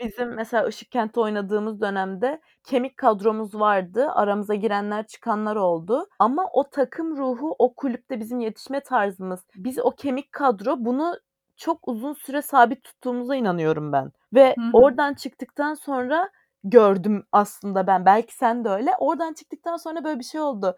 Bizim 0.00 0.34
mesela 0.34 0.68
Işıkkent'te 0.68 1.20
oynadığımız 1.20 1.80
dönemde 1.80 2.40
kemik 2.64 2.96
kadromuz 2.96 3.54
vardı. 3.54 4.10
Aramıza 4.10 4.54
girenler 4.54 5.06
çıkanlar 5.06 5.56
oldu. 5.56 6.08
Ama 6.18 6.46
o 6.52 6.70
takım 6.70 7.16
ruhu, 7.16 7.56
o 7.58 7.74
kulüpte 7.74 8.20
bizim 8.20 8.40
yetişme 8.40 8.80
tarzımız, 8.80 9.46
biz 9.56 9.78
o 9.78 9.90
kemik 9.90 10.32
kadro 10.32 10.76
bunu 10.84 11.16
çok 11.56 11.88
uzun 11.88 12.12
süre 12.12 12.42
sabit 12.42 12.84
tuttuğumuza 12.84 13.36
inanıyorum 13.36 13.92
ben. 13.92 14.12
Ve 14.34 14.54
Hı 14.58 14.62
hı. 14.62 14.70
oradan 14.72 15.14
çıktıktan 15.14 15.74
sonra 15.74 16.30
gördüm 16.64 17.24
aslında 17.32 17.86
ben. 17.86 18.06
Belki 18.06 18.36
sen 18.36 18.64
de 18.64 18.68
öyle. 18.68 18.90
Oradan 18.98 19.32
çıktıktan 19.32 19.76
sonra 19.76 20.04
böyle 20.04 20.18
bir 20.18 20.24
şey 20.24 20.40
oldu. 20.40 20.76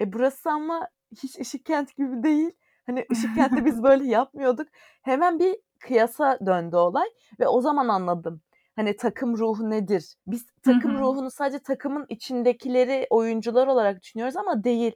E 0.00 0.12
burası 0.12 0.50
ama 0.50 0.88
hiç 1.22 1.36
Işıkkent 1.36 1.96
gibi 1.96 2.22
değil. 2.22 2.50
Hani 2.86 3.06
Işıkkent'te 3.10 3.64
biz 3.64 3.82
böyle 3.82 4.04
yapmıyorduk. 4.06 4.68
Hemen 5.02 5.38
bir 5.38 5.56
kıyasa 5.80 6.38
döndü 6.46 6.76
olay 6.76 7.06
ve 7.40 7.48
o 7.48 7.60
zaman 7.60 7.88
anladım. 7.88 8.42
Hani 8.76 8.96
takım 8.96 9.38
ruhu 9.38 9.70
nedir? 9.70 10.14
Biz 10.26 10.46
takım 10.62 10.94
hı. 10.94 10.98
ruhunu 10.98 11.30
sadece 11.30 11.58
takımın 11.58 12.06
içindekileri 12.08 13.06
oyuncular 13.10 13.66
olarak 13.66 14.02
düşünüyoruz 14.02 14.36
ama 14.36 14.64
değil. 14.64 14.92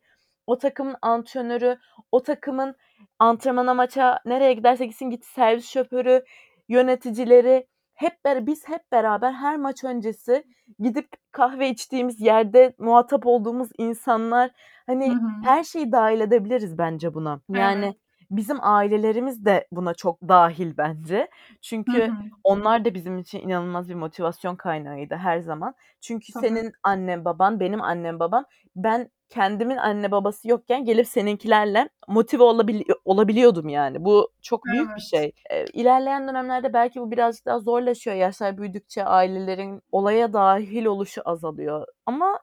O 0.47 0.59
takımın 0.59 0.97
antrenörü, 1.03 1.79
o 2.13 2.23
takımın 2.23 2.75
antrenmana 3.19 3.75
maça 3.75 4.19
nereye 4.25 4.53
giderse 4.53 4.87
gitsin 4.87 5.11
git 5.11 5.25
servis 5.25 5.69
şoförü, 5.69 6.25
yöneticileri 6.69 7.67
hep 7.95 8.25
beraber 8.25 8.47
biz 8.47 8.69
hep 8.69 8.93
beraber 8.93 9.33
her 9.33 9.57
maç 9.57 9.85
öncesi 9.85 10.45
gidip 10.79 11.09
kahve 11.33 11.71
içtiğimiz 11.71 12.21
yerde 12.21 12.75
muhatap 12.79 13.27
olduğumuz 13.27 13.69
insanlar 13.79 14.51
hani 14.87 15.09
Hı 15.09 15.13
hı. 15.13 15.29
her 15.45 15.65
şeyi 15.65 15.93
dahil 15.93 16.21
edebiliriz 16.21 16.79
bence 16.79 17.15
buna. 17.15 17.41
Yani 17.51 17.85
Evet. 17.85 17.97
Bizim 18.31 18.59
ailelerimiz 18.61 19.45
de 19.45 19.67
buna 19.73 19.95
çok 19.95 20.23
dahil 20.29 20.77
bence. 20.77 21.29
Çünkü 21.63 22.11
onlar 22.45 22.85
da 22.85 22.95
bizim 22.95 23.19
için 23.19 23.41
inanılmaz 23.41 23.89
bir 23.89 23.95
motivasyon 23.95 24.57
kaynağıydı 24.57 25.15
her 25.17 25.41
zaman. 25.41 25.75
Çünkü 26.01 26.33
Tabii. 26.33 26.47
senin 26.49 26.73
annen 26.83 27.25
baban, 27.25 27.61
benim 27.61 27.83
annem 27.83 28.21
babam 28.21 28.45
ben 28.77 29.11
kendimin 29.29 29.77
anne 29.77 30.11
babası 30.11 30.49
yokken 30.49 30.85
gelip 30.85 31.07
seninkilerle 31.09 31.89
motive 32.09 32.43
olabili- 32.43 32.95
olabiliyordum 33.05 33.69
yani. 33.69 34.05
Bu 34.05 34.31
çok 34.43 34.65
büyük 34.65 34.87
bir 34.89 34.93
Evet. 34.93 35.03
şey. 35.11 35.33
Ee, 35.51 35.65
ilerleyen 35.73 36.29
dönemlerde 36.29 36.73
belki 36.73 37.01
bu 37.01 37.11
birazcık 37.11 37.47
daha 37.47 37.59
zorlaşıyor. 37.61 38.17
Yaşlar 38.17 38.59
büyüdükçe 38.59 39.05
ailelerin 39.05 39.83
olaya 39.93 40.33
dahil 40.33 40.85
oluşu 40.85 41.23
azalıyor. 41.25 41.87
Ama 42.07 42.41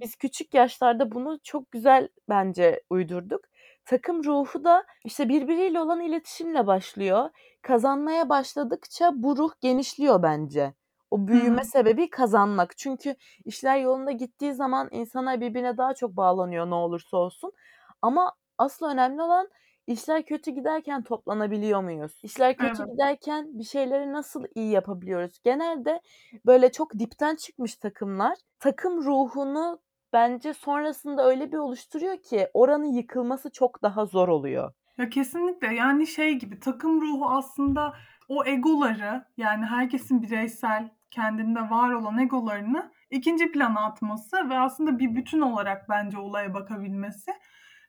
biz 0.00 0.16
küçük 0.16 0.54
yaşlarda 0.54 1.12
bunu 1.12 1.38
çok 1.44 1.70
güzel 1.72 2.08
bence 2.28 2.82
uydurduk. 2.90 3.40
Takım 3.88 4.24
ruhu 4.24 4.64
da 4.64 4.84
işte 5.04 5.28
birbiriyle 5.28 5.80
olan 5.80 6.00
iletişimle 6.00 6.66
başlıyor. 6.66 7.30
Kazanmaya 7.62 8.28
başladıkça 8.28 9.12
bu 9.14 9.36
ruh 9.36 9.50
genişliyor 9.60 10.22
bence. 10.22 10.74
O 11.10 11.28
büyüme 11.28 11.60
hı. 11.60 11.64
sebebi 11.64 12.10
kazanmak. 12.10 12.78
Çünkü 12.78 13.16
işler 13.44 13.78
yolunda 13.78 14.10
gittiği 14.10 14.54
zaman 14.54 14.88
insanlar 14.90 15.40
birbirine 15.40 15.76
daha 15.76 15.94
çok 15.94 16.16
bağlanıyor 16.16 16.70
ne 16.70 16.74
olursa 16.74 17.16
olsun. 17.16 17.52
Ama 18.02 18.32
asıl 18.58 18.86
önemli 18.86 19.22
olan 19.22 19.48
işler 19.86 20.24
kötü 20.24 20.50
giderken 20.50 21.02
toplanabiliyor 21.02 21.82
muyuz? 21.82 22.20
İşler 22.22 22.56
kötü 22.56 22.82
Evet. 22.82 22.92
giderken 22.92 23.58
bir 23.58 23.64
şeyleri 23.64 24.12
nasıl 24.12 24.44
iyi 24.54 24.70
yapabiliyoruz? 24.70 25.38
Genelde 25.44 26.00
böyle 26.46 26.72
çok 26.72 26.98
dipten 26.98 27.36
çıkmış 27.36 27.76
takımlar 27.76 28.36
takım 28.60 29.04
ruhunu 29.04 29.80
bence 30.12 30.54
sonrasında 30.54 31.26
öyle 31.26 31.52
bir 31.52 31.56
oluşturuyor 31.56 32.22
ki 32.22 32.48
oranın 32.54 32.92
yıkılması 32.92 33.50
çok 33.52 33.82
daha 33.82 34.06
zor 34.06 34.28
oluyor. 34.28 34.72
Ya 34.98 35.08
kesinlikle 35.08 35.74
yani 35.74 36.06
şey 36.06 36.34
gibi 36.34 36.60
takım 36.60 37.00
ruhu 37.00 37.26
aslında 37.30 37.94
o 38.28 38.44
egoları 38.44 39.24
yani 39.36 39.64
herkesin 39.64 40.22
bireysel 40.22 40.90
kendinde 41.10 41.60
var 41.60 41.92
olan 41.92 42.18
egolarını 42.18 42.92
ikinci 43.10 43.52
plana 43.52 43.84
atması 43.84 44.50
ve 44.50 44.58
aslında 44.58 44.98
bir 44.98 45.14
bütün 45.14 45.40
olarak 45.40 45.88
bence 45.88 46.18
olaya 46.18 46.54
bakabilmesi. 46.54 47.30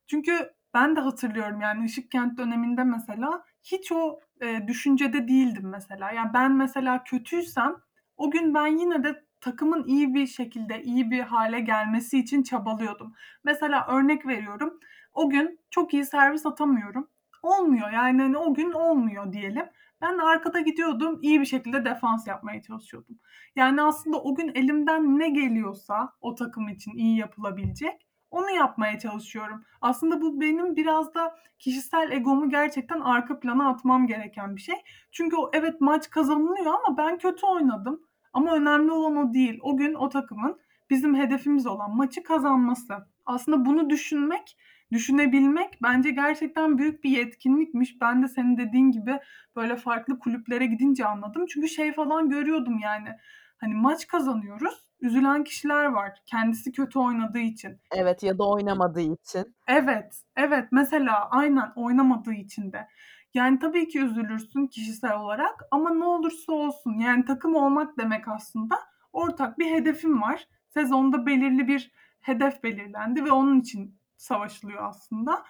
Çünkü 0.07 0.53
ben 0.73 0.95
de 0.95 0.99
hatırlıyorum 0.99 1.61
yani 1.61 1.85
Işıkkent 1.85 2.37
döneminde 2.37 2.83
mesela 2.83 3.43
hiç 3.63 3.91
o 3.91 4.19
e, 4.41 4.67
düşüncede 4.67 5.27
değildim 5.27 5.69
mesela. 5.69 6.11
Yani 6.11 6.33
ben 6.33 6.51
mesela 6.51 7.03
kötüysem 7.03 7.75
o 8.17 8.31
gün 8.31 8.53
ben 8.53 8.67
yine 8.67 9.03
de 9.03 9.23
takımın 9.41 9.83
iyi 9.87 10.13
bir 10.13 10.27
şekilde 10.27 10.83
iyi 10.83 11.11
bir 11.11 11.19
hale 11.19 11.59
gelmesi 11.59 12.19
için 12.19 12.43
çabalıyordum. 12.43 13.13
Mesela 13.43 13.87
örnek 13.87 14.25
veriyorum. 14.27 14.79
O 15.13 15.29
gün 15.29 15.59
çok 15.69 15.93
iyi 15.93 16.05
servis 16.05 16.45
atamıyorum. 16.45 17.09
Olmuyor 17.43 17.91
yani 17.91 18.21
hani 18.21 18.37
o 18.37 18.53
gün 18.53 18.71
olmuyor 18.71 19.33
diyelim. 19.33 19.65
Ben 20.01 20.17
de 20.17 20.21
arkada 20.21 20.59
gidiyordum 20.59 21.19
iyi 21.21 21.41
bir 21.41 21.45
şekilde 21.45 21.85
defans 21.85 22.27
yapmaya 22.27 22.61
çalışıyordum. 22.61 23.19
Yani 23.55 23.81
aslında 23.81 24.17
o 24.21 24.35
gün 24.35 24.51
elimden 24.55 25.19
ne 25.19 25.29
geliyorsa 25.29 26.13
o 26.21 26.35
takım 26.35 26.69
için 26.69 26.91
iyi 26.91 27.17
yapılabilecek 27.17 28.09
onu 28.31 28.51
yapmaya 28.51 28.99
çalışıyorum. 28.99 29.63
Aslında 29.81 30.21
bu 30.21 30.41
benim 30.41 30.75
biraz 30.75 31.13
da 31.13 31.35
kişisel 31.59 32.11
egomu 32.11 32.49
gerçekten 32.49 32.99
arka 32.99 33.39
plana 33.39 33.69
atmam 33.69 34.07
gereken 34.07 34.55
bir 34.55 34.61
şey. 34.61 34.75
Çünkü 35.11 35.35
o 35.35 35.49
evet 35.53 35.81
maç 35.81 36.09
kazanılıyor 36.09 36.73
ama 36.73 36.97
ben 36.97 37.17
kötü 37.17 37.45
oynadım. 37.45 38.08
Ama 38.33 38.55
önemli 38.55 38.91
olan 38.91 39.15
o 39.15 39.33
değil. 39.33 39.59
O 39.61 39.77
gün 39.77 39.93
o 39.93 40.09
takımın 40.09 40.59
bizim 40.89 41.15
hedefimiz 41.15 41.67
olan 41.67 41.95
maçı 41.95 42.23
kazanması. 42.23 42.93
Aslında 43.25 43.65
bunu 43.65 43.89
düşünmek, 43.89 44.57
düşünebilmek 44.91 45.79
bence 45.83 46.11
gerçekten 46.11 46.77
büyük 46.77 47.03
bir 47.03 47.09
yetkinlikmiş. 47.09 48.01
Ben 48.01 48.23
de 48.23 48.27
senin 48.27 48.57
dediğin 48.57 48.91
gibi 48.91 49.19
böyle 49.55 49.75
farklı 49.75 50.19
kulüplere 50.19 50.65
gidince 50.65 51.05
anladım. 51.05 51.45
Çünkü 51.49 51.67
şey 51.67 51.93
falan 51.93 52.29
görüyordum 52.29 52.79
yani. 52.79 53.09
Hani 53.57 53.73
maç 53.73 54.07
kazanıyoruz. 54.07 54.89
Üzülen 55.01 55.43
kişiler 55.43 55.85
var. 55.85 56.21
Kendisi 56.25 56.71
kötü 56.71 56.99
oynadığı 56.99 57.39
için. 57.39 57.77
Evet 57.91 58.23
ya 58.23 58.37
da 58.37 58.49
oynamadığı 58.49 59.01
için. 59.01 59.55
Evet, 59.67 60.21
evet. 60.35 60.65
Mesela 60.71 61.29
aynen 61.29 61.71
oynamadığı 61.75 62.33
için 62.33 62.71
de. 62.71 62.87
Yani 63.33 63.59
tabii 63.59 63.87
ki 63.87 63.99
üzülürsün 63.99 64.67
kişisel 64.67 65.19
olarak 65.19 65.61
ama 65.71 65.89
ne 65.89 66.05
olursa 66.05 66.51
olsun 66.53 66.99
yani 66.99 67.25
takım 67.25 67.55
olmak 67.55 67.97
demek 67.97 68.27
aslında 68.27 68.79
ortak 69.13 69.59
bir 69.59 69.71
hedefim 69.71 70.21
var. 70.21 70.47
Sezonda 70.67 71.25
belirli 71.25 71.67
bir 71.67 71.91
hedef 72.21 72.63
belirlendi 72.63 73.25
ve 73.25 73.31
onun 73.31 73.59
için 73.59 73.99
savaşılıyor 74.17 74.83
aslında. 74.83 75.43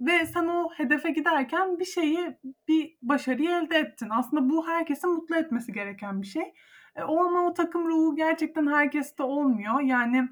Ve 0.00 0.26
sen 0.26 0.46
o 0.46 0.70
hedefe 0.74 1.10
giderken 1.10 1.78
bir 1.78 1.84
şeyi, 1.84 2.38
bir 2.68 2.96
başarıyı 3.02 3.50
elde 3.50 3.78
ettin. 3.78 4.08
Aslında 4.10 4.50
bu 4.50 4.68
herkesi 4.68 5.06
mutlu 5.06 5.36
etmesi 5.36 5.72
gereken 5.72 6.22
bir 6.22 6.26
şey. 6.26 6.54
E, 6.96 7.02
o 7.02 7.24
ama 7.24 7.46
o 7.46 7.54
takım 7.54 7.86
ruhu 7.86 8.16
gerçekten 8.16 8.66
herkeste 8.66 9.22
olmuyor. 9.22 9.80
Yani 9.80 10.28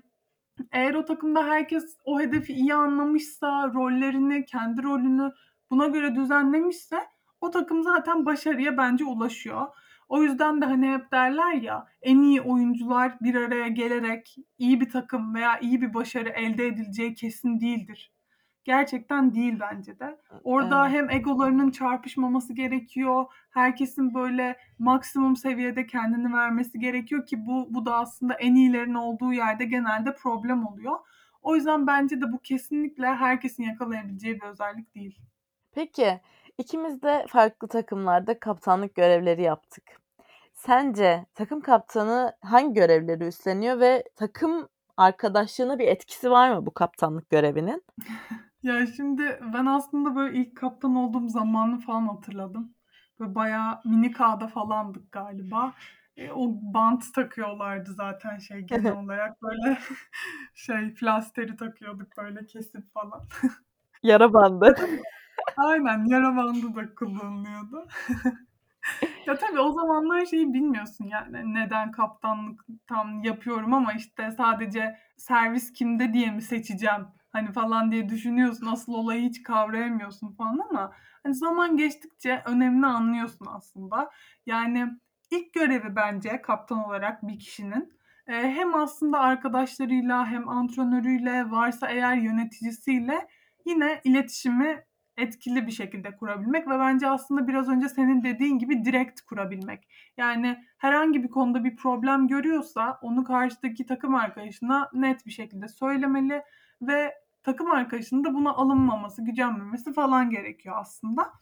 eğer 0.73 0.95
o 0.95 1.05
takımda 1.05 1.47
herkes 1.47 1.97
o 2.05 2.21
hedefi 2.21 2.53
iyi 2.53 2.75
anlamışsa, 2.75 3.73
rollerini, 3.75 4.45
kendi 4.45 4.83
rolünü 4.83 5.33
buna 5.71 5.87
göre 5.87 6.15
düzenlemişse 6.15 6.99
o 7.41 7.51
takım 7.51 7.83
zaten 7.83 8.27
başarıya 8.27 8.77
bence 8.77 9.05
ulaşıyor. 9.05 9.67
O 10.09 10.23
yüzden 10.23 10.61
de 10.61 10.65
hani 10.67 10.93
hep 10.93 11.13
derler 11.13 11.53
ya 11.53 11.87
en 12.03 12.23
iyi 12.23 12.41
oyuncular 12.41 13.17
bir 13.21 13.35
araya 13.35 13.69
gelerek 13.69 14.37
iyi 14.59 14.81
bir 14.81 14.91
takım 14.91 15.35
veya 15.35 15.59
iyi 15.59 15.83
bir 15.83 15.95
başarı 15.95 16.29
elde 16.29 16.67
edileceği 16.67 17.15
kesin 17.15 17.61
değildir. 17.61 18.13
Gerçekten 18.65 19.35
değil 19.35 19.61
bence 19.61 19.99
de. 19.99 20.21
Orada 20.43 20.89
Evet. 20.89 20.97
hem 20.99 21.11
egolarının 21.11 21.71
çarpışmaması 21.71 22.53
gerekiyor. 22.55 23.25
Herkesin 23.51 24.15
böyle 24.15 24.57
maksimum 24.79 25.37
seviyede 25.37 25.87
kendini 25.87 26.33
vermesi 26.33 26.79
gerekiyor 26.79 27.27
ki 27.27 27.47
bu 27.47 27.67
bu 27.75 27.87
da 27.87 27.95
aslında 27.97 28.35
en 28.35 28.55
iyilerin 28.55 28.95
olduğu 28.95 29.33
yerde 29.33 29.65
genelde 29.65 30.15
problem 30.15 30.67
oluyor. 30.67 30.99
O 31.43 31.57
yüzden 31.57 31.87
bence 31.87 32.21
de 32.21 32.33
bu 32.33 32.39
kesinlikle 32.39 33.07
herkesin 33.07 33.63
yakalayabileceği 33.63 34.35
bir 34.35 34.47
özellik 34.47 34.95
değil. 34.95 35.19
Peki, 35.75 36.21
ikimiz 36.59 37.03
de 37.03 37.27
farklı 37.29 37.69
takımlarda 37.69 38.41
kaptanlık 38.41 38.95
görevleri 38.95 39.43
yaptık. 39.43 39.85
Sence 40.53 41.27
takım 41.35 41.61
kaptanı 41.61 42.33
hangi 42.43 42.75
görevleri 42.75 43.25
üstleniyor 43.25 43.81
ve 43.81 44.05
takım 44.17 44.69
arkadaşlığına 44.97 45.79
bir 45.79 45.89
etkisi 45.89 46.31
var 46.31 46.51
mı 46.55 46.67
bu 46.67 46.75
kaptanlık 46.75 47.31
görevinin? 47.31 47.83
Ya 48.63 48.87
şimdi 48.87 49.41
ben 49.55 49.67
aslında 49.67 50.17
böyle 50.17 50.39
ilk 50.39 50.57
kaptan 50.57 50.97
olduğum 50.97 51.29
zamanı 51.29 51.81
falan 51.81 52.07
hatırladım. 52.07 52.75
Böyle 53.21 53.35
bayağı 53.35 53.81
mini 53.85 54.13
K'da 54.13 54.49
falandık 54.49 55.13
galiba. 55.13 55.73
E, 56.17 56.31
o 56.31 56.49
bant 56.49 57.15
takıyorlardı 57.15 57.93
zaten 57.93 58.39
şey 58.39 58.61
genel 58.61 58.93
olarak 59.05 59.43
böyle 59.43 59.79
şey 60.55 60.95
plasteri 60.95 61.57
takıyorduk 61.57 62.17
böyle 62.17 62.47
kesip 62.47 62.95
falan. 62.95 63.23
Yara 64.03 64.33
bandı. 64.33 64.75
Aynen 65.57 66.05
yara 66.05 66.37
bandı 66.37 66.75
da 66.75 66.95
kullanılıyordu. 66.95 67.89
ya 69.27 69.39
tabii 69.39 69.61
o 69.61 69.73
zamanlar 69.73 70.27
şeyi 70.27 70.55
bilmiyorsun 70.55 71.05
yani 71.05 71.55
neden 71.55 71.93
kaptanlık 71.93 72.65
tam 72.87 73.25
yapıyorum 73.25 73.75
ama 73.75 73.93
işte 73.93 74.31
sadece 74.37 74.99
servis 75.17 75.73
kimde 75.73 76.13
diye 76.13 76.31
mi 76.31 76.43
seçeceğim 76.43 77.07
hani 77.33 77.53
falan 77.53 77.93
diye 77.93 78.09
düşünüyorsun. 78.09 78.67
Asıl 78.67 78.93
olayı 78.95 79.23
hiç 79.29 79.43
kavrayamıyorsun 79.43 80.33
falan 80.33 80.59
ama 80.71 80.93
hani 81.23 81.35
zaman 81.35 81.77
geçtikçe 81.77 82.43
önemini 82.47 82.87
anlıyorsun 82.87 83.47
aslında. 83.51 84.11
Yani 84.47 84.87
ilk 85.31 85.53
görevi 85.53 85.97
bence 85.97 86.43
kaptan 86.43 86.85
olarak 86.85 87.29
bir 87.29 87.39
kişinin 87.39 87.93
e, 88.27 88.33
hem 88.33 88.75
aslında 88.75 89.21
arkadaşlarıyla 89.21 90.27
hem 90.27 90.49
antrenörüyle 90.49 91.51
varsa 91.51 91.89
eğer 91.89 92.17
yöneticisiyle 92.17 93.29
yine 93.67 94.01
iletişimi 94.05 94.85
etkili 95.17 95.67
bir 95.67 95.73
şekilde 95.73 96.17
kurabilmek 96.17 96.69
ve 96.69 96.79
bence 96.79 97.09
aslında 97.09 97.49
biraz 97.49 97.69
önce 97.69 97.89
senin 97.89 98.23
dediğin 98.23 98.59
gibi 98.59 98.85
direkt 98.85 99.21
kurabilmek. 99.21 99.89
Yani 100.17 100.65
herhangi 100.79 101.23
bir 101.23 101.31
konuda 101.31 101.65
bir 101.65 101.77
problem 101.77 102.29
görüyorsa 102.29 102.99
onu 103.03 103.25
karşıdaki 103.25 103.87
takım 103.87 104.15
arkadaşına 104.15 104.91
net 104.93 105.27
bir 105.27 105.31
şekilde 105.31 105.69
söylemeli 105.69 106.43
ve 106.83 107.15
takım 107.43 107.71
arkadaşının 107.71 108.25
da 108.25 108.35
buna 108.35 108.53
alınmaması, 108.53 109.25
gücenmemesi 109.25 109.93
falan 109.93 110.31
gerekiyor 110.31 110.77
aslında. 110.79 111.33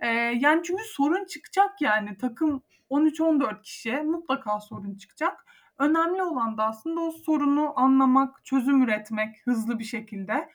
Ee, 0.00 0.08
yani 0.16 0.62
çünkü 0.64 0.82
sorun 0.84 1.24
çıkacak 1.24 1.80
yani 1.80 2.16
takım 2.16 2.62
13-14 2.90 3.62
kişiye 3.62 4.02
mutlaka 4.02 4.60
sorun 4.60 4.94
çıkacak. 4.94 5.46
Önemli 5.78 6.22
olan 6.22 6.58
da 6.58 6.64
aslında 6.64 7.00
o 7.00 7.10
sorunu 7.10 7.72
anlamak, 7.80 8.44
çözüm 8.44 8.82
üretmek 8.82 9.36
hızlı 9.44 9.78
bir 9.78 9.84
şekilde. 9.84 10.48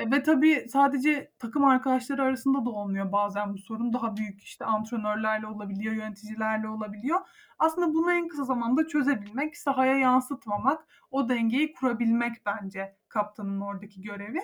E, 0.00 0.10
ve 0.10 0.22
tabii 0.22 0.66
sadece 0.68 1.32
takım 1.38 1.64
arkadaşları 1.64 2.22
arasında 2.22 2.64
da 2.64 2.70
olmuyor 2.70 3.12
bazen 3.12 3.54
bu 3.54 3.58
sorun. 3.58 3.92
Daha 3.92 4.16
büyük 4.16 4.42
işte 4.42 4.64
antrenörlerle 4.64 5.46
olabiliyor, 5.46 5.94
yöneticilerle 5.94 6.68
olabiliyor. 6.68 7.20
Aslında 7.58 7.94
bunu 7.94 8.12
en 8.12 8.28
kısa 8.28 8.44
zamanda 8.44 8.86
çözebilmek, 8.86 9.56
sahaya 9.56 9.96
yansıtmamak, 9.98 10.86
o 11.10 11.28
dengeyi 11.28 11.72
kurabilmek 11.72 12.46
bence 12.46 12.96
kaptanın 13.08 13.60
oradaki 13.60 14.02
görevi. 14.02 14.40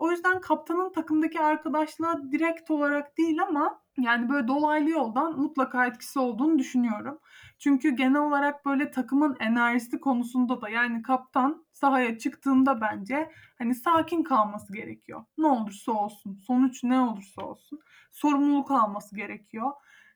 O 0.00 0.10
yüzden 0.10 0.40
kaptanın 0.40 0.92
takımdaki 0.92 1.40
arkadaşlığa 1.40 2.32
direkt 2.32 2.70
olarak 2.70 3.18
değil 3.18 3.42
ama 3.42 3.82
yani 3.98 4.28
böyle 4.28 4.48
dolaylı 4.48 4.90
yoldan 4.90 5.38
mutlaka 5.40 5.86
etkisi 5.86 6.18
olduğunu 6.18 6.58
düşünüyorum. 6.58 7.18
Çünkü 7.58 7.90
genel 7.90 8.20
olarak 8.20 8.66
böyle 8.66 8.90
takımın 8.90 9.36
enerjisi 9.40 10.00
konusunda 10.00 10.60
da 10.60 10.68
yani 10.68 11.02
kaptan 11.02 11.66
sahaya 11.72 12.18
çıktığında 12.18 12.80
bence 12.80 13.30
hani 13.58 13.74
sakin 13.74 14.22
kalması 14.22 14.72
gerekiyor. 14.72 15.24
Ne 15.38 15.46
olursa 15.46 15.92
olsun, 15.92 16.34
sonuç 16.46 16.84
ne 16.84 17.00
olursa 17.00 17.42
olsun 17.42 17.80
sorumluluk 18.12 18.70
alması 18.70 19.16
gerekiyor. 19.16 19.72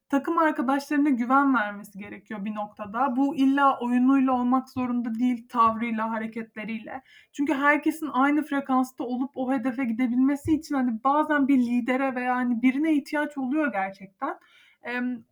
Takım 0.09 0.39
arkadaşlarına 0.39 1.09
güven 1.09 1.55
vermesi 1.55 1.99
gerekiyor 1.99 2.45
bir 2.45 2.55
noktada. 2.55 3.17
Bu 3.17 3.37
illa 3.37 3.79
oyunuyla 3.79 4.33
olmak 4.33 4.69
zorunda 4.69 5.15
değil, 5.15 5.49
tavrıyla, 5.49 6.11
hareketleriyle. 6.11 7.03
Çünkü 7.33 7.55
herkesin 7.55 8.11
aynı 8.13 8.43
frekansta 8.43 9.05
olup 9.05 9.31
o 9.35 9.53
hedefe 9.53 9.85
gidebilmesi 9.85 10.55
için 10.55 10.75
hani 10.75 11.05
bazen 11.05 11.49
bir 11.49 11.59
lidere 11.59 12.15
veya 12.15 12.37
hani 12.37 12.63
birine 12.63 12.95
ihtiyaç 12.95 13.39
oluyor 13.39 13.73
gerçekten. 13.73 14.39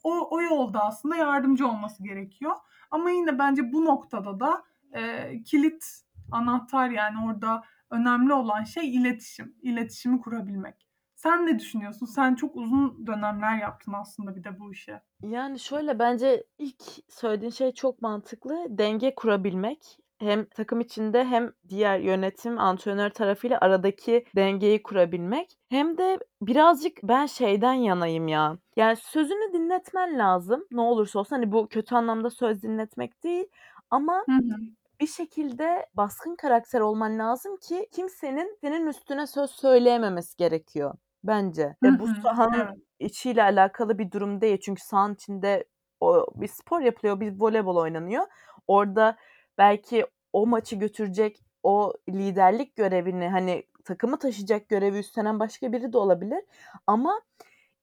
O, 0.02 0.36
o 0.36 0.42
yolda 0.42 0.84
aslında 0.84 1.16
yardımcı 1.16 1.68
olması 1.68 2.02
gerekiyor. 2.02 2.52
Ama 2.90 3.10
yine 3.10 3.38
bence 3.38 3.72
bu 3.72 3.84
noktada 3.84 4.40
da 4.40 4.64
e, 4.92 5.32
kilit 5.42 5.84
anahtar 6.30 6.90
yani 6.90 7.16
orada 7.26 7.62
önemli 7.90 8.32
olan 8.32 8.64
şey 8.64 8.96
iletişim. 8.96 9.54
İletişimi 9.62 10.20
kurabilmek. 10.20 10.91
Sen 11.22 11.46
ne 11.46 11.58
düşünüyorsun? 11.58 12.06
Sen 12.06 12.34
çok 12.34 12.56
uzun 12.56 13.06
dönemler 13.06 13.58
yaptın 13.58 13.92
aslında 13.92 14.36
bir 14.36 14.44
de 14.44 14.60
bu 14.60 14.72
işe. 14.72 15.02
Yani 15.22 15.58
şöyle 15.58 15.98
bence 15.98 16.44
ilk 16.58 16.82
söylediğin 17.08 17.50
şey 17.50 17.72
çok 17.72 18.02
mantıklı. 18.02 18.66
Denge 18.68 19.14
kurabilmek. 19.14 19.98
Hem 20.18 20.44
takım 20.44 20.80
içinde 20.80 21.24
hem 21.24 21.52
diğer 21.68 21.98
yönetim, 21.98 22.58
antrenör 22.58 23.10
tarafıyla 23.10 23.58
aradaki 23.60 24.24
dengeyi 24.36 24.82
kurabilmek. 24.82 25.58
Hem 25.68 25.98
de 25.98 26.18
birazcık 26.42 26.98
ben 27.02 27.26
şeyden 27.26 27.72
yanayım 27.72 28.28
ya. 28.28 28.58
Yani 28.76 28.96
sözünü 28.96 29.52
dinletmen 29.52 30.18
lazım. 30.18 30.64
Ne 30.70 30.80
olursa 30.80 31.18
olsun 31.18 31.36
hani 31.36 31.52
bu 31.52 31.68
kötü 31.68 31.94
anlamda 31.94 32.30
söz 32.30 32.62
dinletmek 32.62 33.24
değil 33.24 33.46
ama 33.90 34.24
Hı 34.28 34.32
hı. 34.32 34.60
bir 35.00 35.06
şekilde 35.06 35.86
baskın 35.94 36.36
karakter 36.36 36.80
olman 36.80 37.18
lazım 37.18 37.56
ki 37.56 37.88
kimsenin 37.92 38.58
senin 38.60 38.86
üstüne 38.86 39.26
söz 39.26 39.50
söyleyememesi 39.50 40.36
gerekiyor 40.36 40.94
bence. 41.24 41.76
Hı 41.82 41.88
Ve 41.92 41.98
bu 41.98 42.08
sahanın 42.08 42.68
Evet. 42.68 42.78
içiyle 43.00 43.42
alakalı 43.42 43.98
bir 43.98 44.10
durum 44.10 44.40
değil. 44.40 44.60
Çünkü 44.60 44.82
sahanın 44.84 45.14
içinde 45.14 45.64
o 46.00 46.26
bir 46.34 46.48
spor 46.48 46.80
yapılıyor, 46.80 47.20
bir 47.20 47.40
voleybol 47.40 47.76
oynanıyor. 47.76 48.26
Orada 48.68 49.16
belki 49.58 50.06
o 50.32 50.46
maçı 50.46 50.76
götürecek, 50.76 51.44
o 51.62 51.92
liderlik 52.08 52.76
görevini 52.76 53.28
hani 53.28 53.64
takımı 53.84 54.18
taşıyacak 54.18 54.68
görevi 54.68 54.98
üstlenen 54.98 55.40
başka 55.40 55.72
biri 55.72 55.92
de 55.92 55.98
olabilir. 55.98 56.44
Ama 56.86 57.20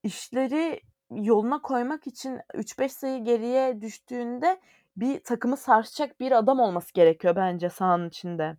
işleri 0.03 0.81
yoluna 1.11 1.61
koymak 1.61 2.07
için 2.07 2.39
3-5 2.53 2.91
sayı 2.93 3.23
geriye 3.23 3.81
düştüğünde 3.81 4.61
bir 4.97 5.23
takımı 5.23 5.57
sarsacak 5.57 6.19
bir 6.19 6.31
adam 6.31 6.59
olması 6.59 6.93
gerekiyor 6.93 7.35
bence 7.35 7.69
sahanın 7.69 8.09
içinde. 8.09 8.57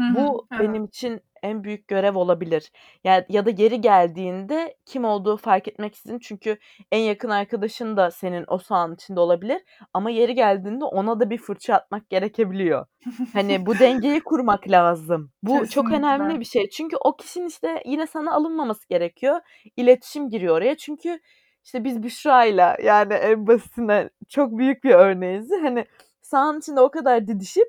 Hı 0.00 0.02
hı. 0.02 0.26
Bu 0.28 0.48
Evet. 0.52 0.60
benim 0.60 0.84
için 0.84 1.20
en 1.44 1.64
büyük 1.64 1.88
görev 1.88 2.16
olabilir. 2.16 2.72
Ya 3.04 3.26
ya 3.28 3.46
da 3.46 3.50
geri 3.50 3.80
geldiğinde 3.80 4.76
kim 4.86 5.04
olduğu 5.04 5.36
fark 5.36 5.68
etmeksizin 5.68 6.18
çünkü 6.18 6.58
en 6.92 7.00
yakın 7.00 7.28
arkadaşın 7.28 7.96
da 7.96 8.10
senin 8.10 8.44
o 8.48 8.58
sahanın 8.58 8.94
içinde 8.94 9.20
olabilir 9.20 9.62
ama 9.94 10.10
yeri 10.10 10.34
geldiğinde 10.34 10.84
ona 10.84 11.20
da 11.20 11.30
bir 11.30 11.38
fırça 11.38 11.74
atmak 11.74 12.10
gerekebiliyor. 12.10 12.86
Hani 13.32 13.66
bu 13.66 13.74
dengeyi 13.78 14.20
kurmak 14.20 14.70
lazım. 14.70 15.30
Bu 15.42 15.68
çok 15.68 15.92
önemli 15.92 16.18
Kesinlikle. 16.18 16.40
bir 16.40 16.44
şey. 16.44 16.70
Çünkü 16.70 16.96
o 17.04 17.16
kişinin 17.16 17.46
işte 17.48 17.82
yine 17.86 18.06
sana 18.06 18.34
alınmaması 18.34 18.88
gerekiyor. 18.88 19.40
İletişim 19.76 20.30
giriyor 20.30 20.56
oraya. 20.56 20.76
Çünkü 20.76 21.20
işte 21.64 21.84
biz 21.84 22.02
Büşra'yla 22.02 22.76
yani 22.82 23.12
en 23.14 23.46
basitinden 23.46 24.10
çok 24.28 24.58
büyük 24.58 24.84
bir 24.84 24.94
örneğiz. 24.94 25.50
Hani 25.62 25.86
sahanın 26.22 26.58
içinde 26.58 26.80
o 26.80 26.90
kadar 26.90 27.26
didişip 27.26 27.68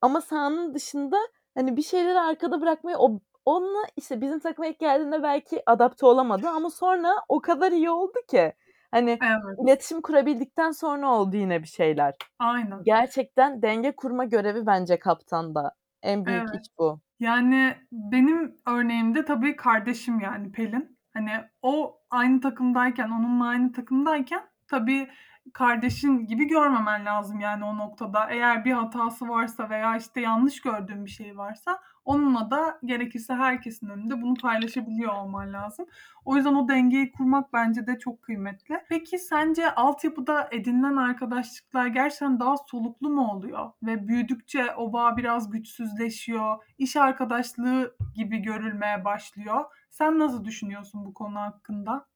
ama 0.00 0.20
sahanın 0.20 0.74
dışında 0.74 1.16
hani 1.56 1.76
bir 1.76 1.82
şeyleri 1.82 2.20
arkada 2.20 2.60
bırakmayı 2.60 2.96
o 2.98 3.20
onunla 3.44 3.82
işte 3.96 4.20
bizim 4.20 4.38
takıma 4.40 4.66
ilk 4.66 4.78
geldiğinde 4.78 5.22
belki 5.22 5.62
adapte 5.66 6.06
olamadı 6.06 6.48
ama 6.48 6.70
sonra 6.70 7.08
o 7.28 7.40
kadar 7.40 7.72
iyi 7.72 7.90
oldu 7.90 8.18
ki. 8.30 8.52
Hani 8.90 9.22
Evet. 9.22 9.58
iletişim 9.62 10.02
kurabildikten 10.02 10.70
sonra 10.70 11.08
oldu 11.12 11.36
yine 11.36 11.62
bir 11.62 11.68
şeyler. 11.68 12.14
Aynen. 12.38 12.86
Gerçekten 12.86 13.62
denge 13.62 13.96
kurma 13.96 14.24
görevi 14.24 14.66
bence 14.66 14.98
kaptanda. 14.98 15.72
En 16.02 16.26
büyük 16.26 16.44
Evet. 16.44 16.54
iç 16.54 16.66
bu. 16.78 17.00
Yani 17.20 17.76
benim 17.92 18.58
örneğimde 18.68 19.24
tabii 19.24 19.56
kardeşim 19.56 20.20
yani 20.20 20.52
Pelin. 20.52 20.98
Hani 21.14 21.30
o 21.62 22.00
aynı 22.10 22.40
takımdayken, 22.40 23.10
onunla 23.10 23.46
aynı 23.48 23.72
takımdayken 23.72 24.42
tabii 24.68 25.08
kardeşin 25.50 26.26
gibi 26.26 26.48
görmemen 26.48 27.04
lazım 27.06 27.40
yani 27.40 27.64
o 27.64 27.76
noktada. 27.76 28.30
Eğer 28.30 28.64
bir 28.64 28.72
hatası 28.72 29.28
varsa 29.28 29.70
veya 29.70 29.96
işte 29.96 30.20
yanlış 30.20 30.60
gördüğün 30.60 31.04
bir 31.04 31.10
şey 31.10 31.36
varsa 31.36 31.80
onunla 32.04 32.50
da 32.50 32.78
gerekirse 32.84 33.34
herkesin 33.34 33.88
önünde 33.88 34.22
bunu 34.22 34.34
paylaşabiliyor 34.34 35.12
olman 35.12 35.52
lazım. 35.52 35.86
O 36.24 36.36
yüzden 36.36 36.54
o 36.54 36.68
dengeyi 36.68 37.12
kurmak 37.12 37.52
bence 37.52 37.86
de 37.86 37.98
çok 37.98 38.22
kıymetli. 38.22 38.84
Peki 38.88 39.18
sence 39.18 39.74
altyapıda 39.74 40.48
edinilen 40.52 40.96
arkadaşlıklar 40.96 41.86
gerçekten 41.86 42.40
daha 42.40 42.56
soluklu 42.56 43.10
mu 43.10 43.32
oluyor? 43.32 43.70
Ve 43.82 44.08
büyüdükçe 44.08 44.74
o 44.74 44.92
bağ 44.92 45.16
biraz 45.16 45.50
güçsüzleşiyor, 45.50 46.64
iş 46.78 46.96
arkadaşlığı 46.96 47.96
gibi 48.14 48.38
görülmeye 48.38 49.04
başlıyor. 49.04 49.64
Sen 49.90 50.18
nasıl 50.18 50.44
düşünüyorsun 50.44 51.06
bu 51.06 51.14
konu 51.14 51.40
hakkında? 51.40 52.06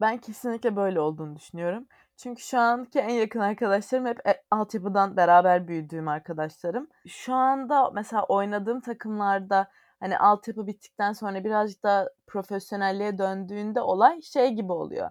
Ben 0.00 0.18
kesinlikle 0.18 0.76
böyle 0.76 1.00
olduğunu 1.00 1.36
düşünüyorum. 1.36 1.86
Çünkü 2.16 2.42
şu 2.42 2.58
anki 2.58 2.98
en 2.98 3.14
yakın 3.14 3.40
arkadaşlarım 3.40 4.06
hep 4.06 4.26
e, 4.28 4.42
altyapıdan 4.50 5.16
beraber 5.16 5.68
büyüdüğüm 5.68 6.08
arkadaşlarım. 6.08 6.88
Şu 7.06 7.34
anda 7.34 7.90
mesela 7.90 8.22
oynadığım 8.22 8.80
takımlarda 8.80 9.68
hani 10.00 10.18
altyapı 10.18 10.66
bittikten 10.66 11.12
sonra 11.12 11.44
birazcık 11.44 11.82
da 11.82 12.10
profesyonelliğe 12.26 13.18
döndüğünde 13.18 13.80
olay 13.80 14.22
şey 14.22 14.50
gibi 14.50 14.72
oluyor. 14.72 15.10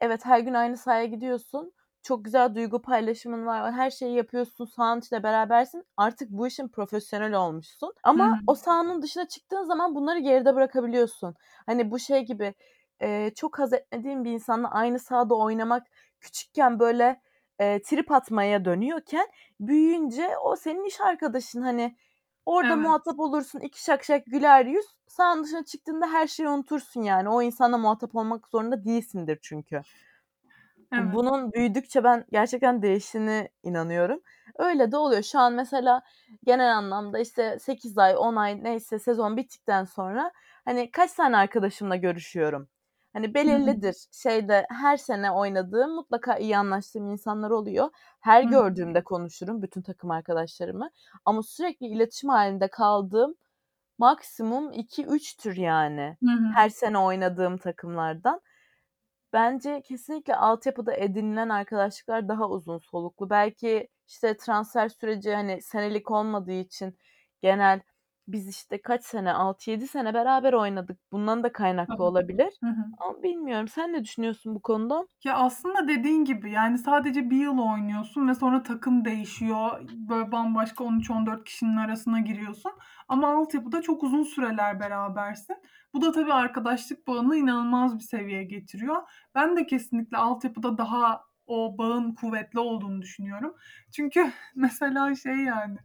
Evet 0.00 0.24
her 0.24 0.40
gün 0.40 0.54
aynı 0.54 0.76
sahaya 0.76 1.04
gidiyorsun. 1.04 1.72
Çok 2.02 2.24
güzel 2.24 2.54
duygu 2.54 2.82
paylaşımın 2.82 3.46
var. 3.46 3.72
Her 3.72 3.90
şeyi 3.90 4.16
yapıyorsun. 4.16 4.64
Sahanın 4.64 5.00
içinde 5.00 5.22
berabersin. 5.22 5.84
Artık 5.96 6.30
bu 6.30 6.46
işin 6.46 6.68
profesyonel 6.68 7.32
olmuşsun. 7.34 7.92
Ama 8.02 8.26
Hı 8.26 8.30
hı. 8.30 8.38
o 8.46 8.54
sahanın 8.54 9.02
dışına 9.02 9.28
çıktığın 9.28 9.64
zaman 9.64 9.94
bunları 9.94 10.18
geride 10.18 10.54
bırakabiliyorsun. 10.54 11.34
Hani 11.66 11.90
bu 11.90 11.98
şey 11.98 12.20
gibi 12.20 12.54
e, 13.02 13.32
çok 13.36 13.58
haz 13.58 13.72
etmediğim 13.72 14.24
bir 14.24 14.30
insanla 14.32 14.70
aynı 14.70 14.98
sahada 14.98 15.34
oynamak 15.34 15.86
küçükken 16.20 16.78
böyle 16.80 17.20
e, 17.58 17.82
trip 17.82 18.12
atmaya 18.12 18.64
dönüyorken 18.64 19.26
büyüyünce 19.60 20.38
o 20.38 20.56
senin 20.56 20.84
iş 20.84 21.00
arkadaşın 21.00 21.62
hani 21.62 21.96
orada 22.46 22.76
Evet. 22.76 22.76
muhatap 22.76 23.20
olursun 23.20 23.60
iki 23.60 23.82
şak 23.84 24.04
şak 24.04 24.26
güler 24.26 24.66
yüz 24.66 24.86
sahanın 25.08 25.44
dışına 25.44 25.64
çıktığında 25.64 26.06
her 26.12 26.26
şeyi 26.26 26.48
unutursun 26.48 27.02
yani 27.02 27.28
o 27.28 27.42
insanla 27.42 27.78
muhatap 27.78 28.14
olmak 28.16 28.48
zorunda 28.48 28.84
değilsindir 28.84 29.38
çünkü. 29.42 29.84
Evet. 30.92 31.12
Bunun 31.12 31.52
büyüdükçe 31.52 32.04
ben 32.04 32.24
gerçekten 32.32 32.82
değiştiğine 32.82 33.48
inanıyorum. 33.62 34.20
Öyle 34.58 34.92
de 34.92 34.96
oluyor. 34.96 35.22
Şu 35.22 35.38
an 35.38 35.52
mesela 35.52 36.02
genel 36.44 36.76
anlamda 36.76 37.18
işte 37.18 37.58
8 37.58 37.98
ay, 37.98 38.16
10 38.16 38.36
ay 38.36 38.64
neyse 38.64 38.98
sezon 38.98 39.36
bittikten 39.36 39.84
sonra 39.84 40.32
hani 40.64 40.90
kaç 40.90 41.12
tane 41.12 41.36
arkadaşımla 41.36 41.96
görüşüyorum. 41.96 42.68
Hani 43.12 43.34
belirlidir. 43.34 43.96
Şeyde 44.12 44.66
her 44.70 44.96
sene 44.96 45.30
oynadığım 45.30 45.94
mutlaka 45.94 46.36
iyi 46.36 46.58
anlaştığım 46.58 47.10
insanlar 47.10 47.50
oluyor. 47.50 47.90
Her 48.20 48.42
gördüğümde 48.44 49.04
konuşurum 49.04 49.62
bütün 49.62 49.82
takım 49.82 50.10
arkadaşlarımı. 50.10 50.90
Ama 51.24 51.42
sürekli 51.42 51.86
iletişim 51.86 52.30
halinde 52.30 52.68
kaldığım 52.68 53.34
maksimum 53.98 54.72
2-3'tür 54.72 55.56
yani. 55.56 56.16
Hı 56.24 56.30
hı. 56.30 56.52
Her 56.54 56.68
sene 56.68 56.98
oynadığım 56.98 57.58
takımlardan. 57.58 58.40
Bence 59.32 59.82
kesinlikle 59.82 60.36
altyapıda 60.36 60.94
edinilen 60.94 61.48
arkadaşlıklar 61.48 62.28
daha 62.28 62.48
uzun 62.48 62.78
soluklu. 62.78 63.30
Belki 63.30 63.88
işte 64.08 64.36
transfer 64.36 64.88
süreci 64.88 65.34
hani 65.34 65.62
senelik 65.62 66.10
olmadığı 66.10 66.52
için 66.52 66.98
genel 67.42 67.80
biz 68.28 68.48
işte 68.48 68.82
kaç 68.82 69.04
sene 69.04 69.32
6-7 69.32 69.86
sene 69.88 70.14
beraber 70.14 70.52
oynadık. 70.52 70.98
Bundan 71.12 71.42
da 71.42 71.52
kaynaklı 71.52 71.94
Tabii. 71.94 72.02
olabilir. 72.02 72.60
Hı 72.62 72.66
hı. 72.70 72.84
Ama 72.98 73.22
bilmiyorum. 73.22 73.68
Sen 73.68 73.92
ne 73.92 74.04
düşünüyorsun 74.04 74.54
bu 74.54 74.62
konuda? 74.62 75.06
Ya 75.24 75.36
aslında 75.36 75.88
dediğin 75.88 76.24
gibi 76.24 76.50
yani 76.50 76.78
sadece 76.78 77.30
bir 77.30 77.36
yıl 77.36 77.58
oynuyorsun 77.58 78.28
ve 78.28 78.34
sonra 78.34 78.62
takım 78.62 79.04
değişiyor. 79.04 79.80
Böyle 79.92 80.32
bambaşka 80.32 80.84
13-14 80.84 81.44
kişinin 81.44 81.76
arasına 81.76 82.20
giriyorsun. 82.20 82.72
Ama 83.08 83.28
altyapıda 83.34 83.82
çok 83.82 84.02
uzun 84.02 84.22
süreler 84.22 84.80
berabersin. 84.80 85.56
Bu 85.94 86.02
da 86.02 86.12
tabii 86.12 86.32
arkadaşlık 86.32 87.06
bağını 87.08 87.36
inanılmaz 87.36 87.98
bir 87.98 88.04
seviyeye 88.04 88.44
getiriyor. 88.44 89.02
Ben 89.34 89.56
de 89.56 89.66
kesinlikle 89.66 90.16
altyapıda 90.16 90.78
daha 90.78 91.24
o 91.52 91.78
bağın 91.78 92.14
kuvvetli 92.14 92.58
olduğunu 92.60 93.02
düşünüyorum. 93.02 93.54
Çünkü 93.96 94.32
mesela 94.54 95.14
şey 95.14 95.36
yani 95.36 95.76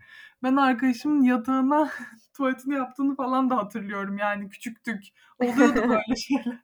ben 0.43 0.56
arkadaşımın 0.56 1.23
yatağına 1.23 1.89
tuvaletini 2.38 2.75
yaptığını 2.75 3.15
falan 3.15 3.49
da 3.49 3.58
hatırlıyorum 3.58 4.17
yani 4.17 4.49
küçüktük. 4.49 5.03
Oluyordu 5.39 5.75
böyle 5.89 6.15
şeyler. 6.15 6.60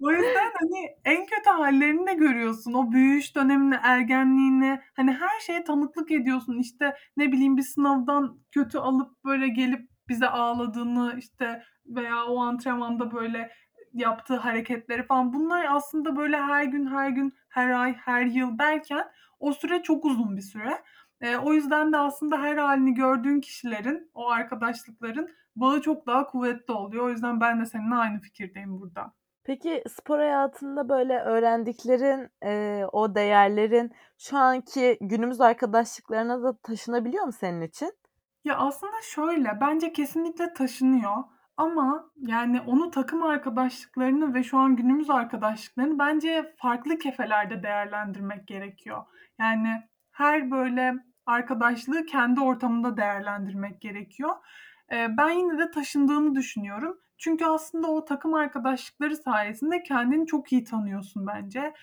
O 0.00 0.10
yüzden 0.10 0.52
hani 0.60 0.88
en 1.04 1.26
kötü 1.26 1.50
hallerini 1.50 2.06
de 2.06 2.14
görüyorsun. 2.14 2.72
O 2.72 2.92
büyüyüş 2.92 3.36
dönemini, 3.36 3.74
ergenliğini 3.82 4.80
hani 4.94 5.12
her 5.12 5.40
şeye 5.40 5.64
tanıklık 5.64 6.10
ediyorsun. 6.10 6.58
İşte 6.58 6.94
ne 7.16 7.32
bileyim 7.32 7.56
bir 7.56 7.62
sınavdan 7.62 8.38
kötü 8.52 8.78
alıp 8.78 9.24
böyle 9.24 9.48
gelip 9.48 9.88
bize 10.08 10.28
ağladığını 10.28 11.14
işte 11.18 11.62
veya 11.86 12.24
o 12.24 12.38
antrenmanda 12.42 13.12
böyle 13.12 13.50
yaptığı 13.94 14.36
hareketleri 14.36 15.02
falan. 15.06 15.32
Bunlar 15.32 15.66
aslında 15.70 16.16
böyle 16.16 16.36
her 16.36 16.64
gün, 16.64 16.86
her 16.86 17.10
gün, 17.10 17.34
her 17.48 17.70
ay, 17.70 17.92
her 17.94 18.26
yıl 18.26 18.58
derken 18.58 19.04
o 19.40 19.52
süre 19.52 19.82
çok 19.82 20.04
uzun 20.04 20.36
bir 20.36 20.42
süre. 20.42 20.82
E, 21.20 21.36
o 21.36 21.52
yüzden 21.52 21.92
de 21.92 21.96
aslında 21.98 22.42
her 22.42 22.56
halini 22.56 22.94
gördüğün 22.94 23.40
kişilerin, 23.40 24.10
o 24.14 24.30
arkadaşlıkların 24.30 25.30
bağı 25.56 25.80
çok 25.80 26.06
daha 26.06 26.26
kuvvetli 26.26 26.72
oluyor. 26.74 27.04
O 27.04 27.10
yüzden 27.10 27.40
ben 27.40 27.60
de 27.60 27.66
seninle 27.66 27.94
aynı 27.94 28.20
fikirdeyim 28.20 28.80
burada. 28.80 29.12
Peki 29.44 29.82
spor 29.88 30.18
hayatında 30.18 30.88
böyle 30.88 31.20
öğrendiklerin, 31.20 32.30
eee, 32.42 32.86
o 32.92 33.14
değerlerin 33.14 33.92
şu 34.18 34.36
anki 34.36 34.98
günümüz 35.00 35.40
arkadaşlıklarına 35.40 36.42
da 36.42 36.56
taşınabiliyor 36.62 37.24
mu 37.24 37.32
senin 37.32 37.60
için? 37.62 37.92
Ya 38.44 38.56
aslında 38.56 39.02
şöyle, 39.02 39.58
bence 39.60 39.92
kesinlikle 39.92 40.52
taşınıyor. 40.54 41.14
Ama 41.56 42.10
yani 42.16 42.60
onu 42.60 42.90
takım 42.90 43.22
arkadaşlıklarını 43.22 44.34
ve 44.34 44.42
şu 44.42 44.58
an 44.58 44.76
günümüz 44.76 45.10
arkadaşlıklarını 45.10 45.98
bence 45.98 46.54
farklı 46.56 46.98
kefelerde 46.98 47.62
değerlendirmek 47.62 48.46
gerekiyor. 48.46 49.04
Yani 49.38 49.82
her 50.10 50.50
böyle 50.50 50.94
arkadaşlığı 51.26 52.06
kendi 52.06 52.40
ortamında 52.40 52.96
değerlendirmek 52.96 53.80
gerekiyor. 53.80 54.30
Ee, 54.92 55.16
ben 55.16 55.30
yine 55.30 55.58
de 55.58 55.70
taşındığını 55.70 56.34
düşünüyorum. 56.34 56.98
Çünkü 57.18 57.44
aslında 57.44 57.88
o 57.88 58.04
takım 58.04 58.34
arkadaşlıkları 58.34 59.16
sayesinde 59.16 59.82
kendini 59.82 60.26
çok 60.26 60.52
iyi 60.52 60.64
tanıyorsun 60.64 61.26
bence. 61.26 61.74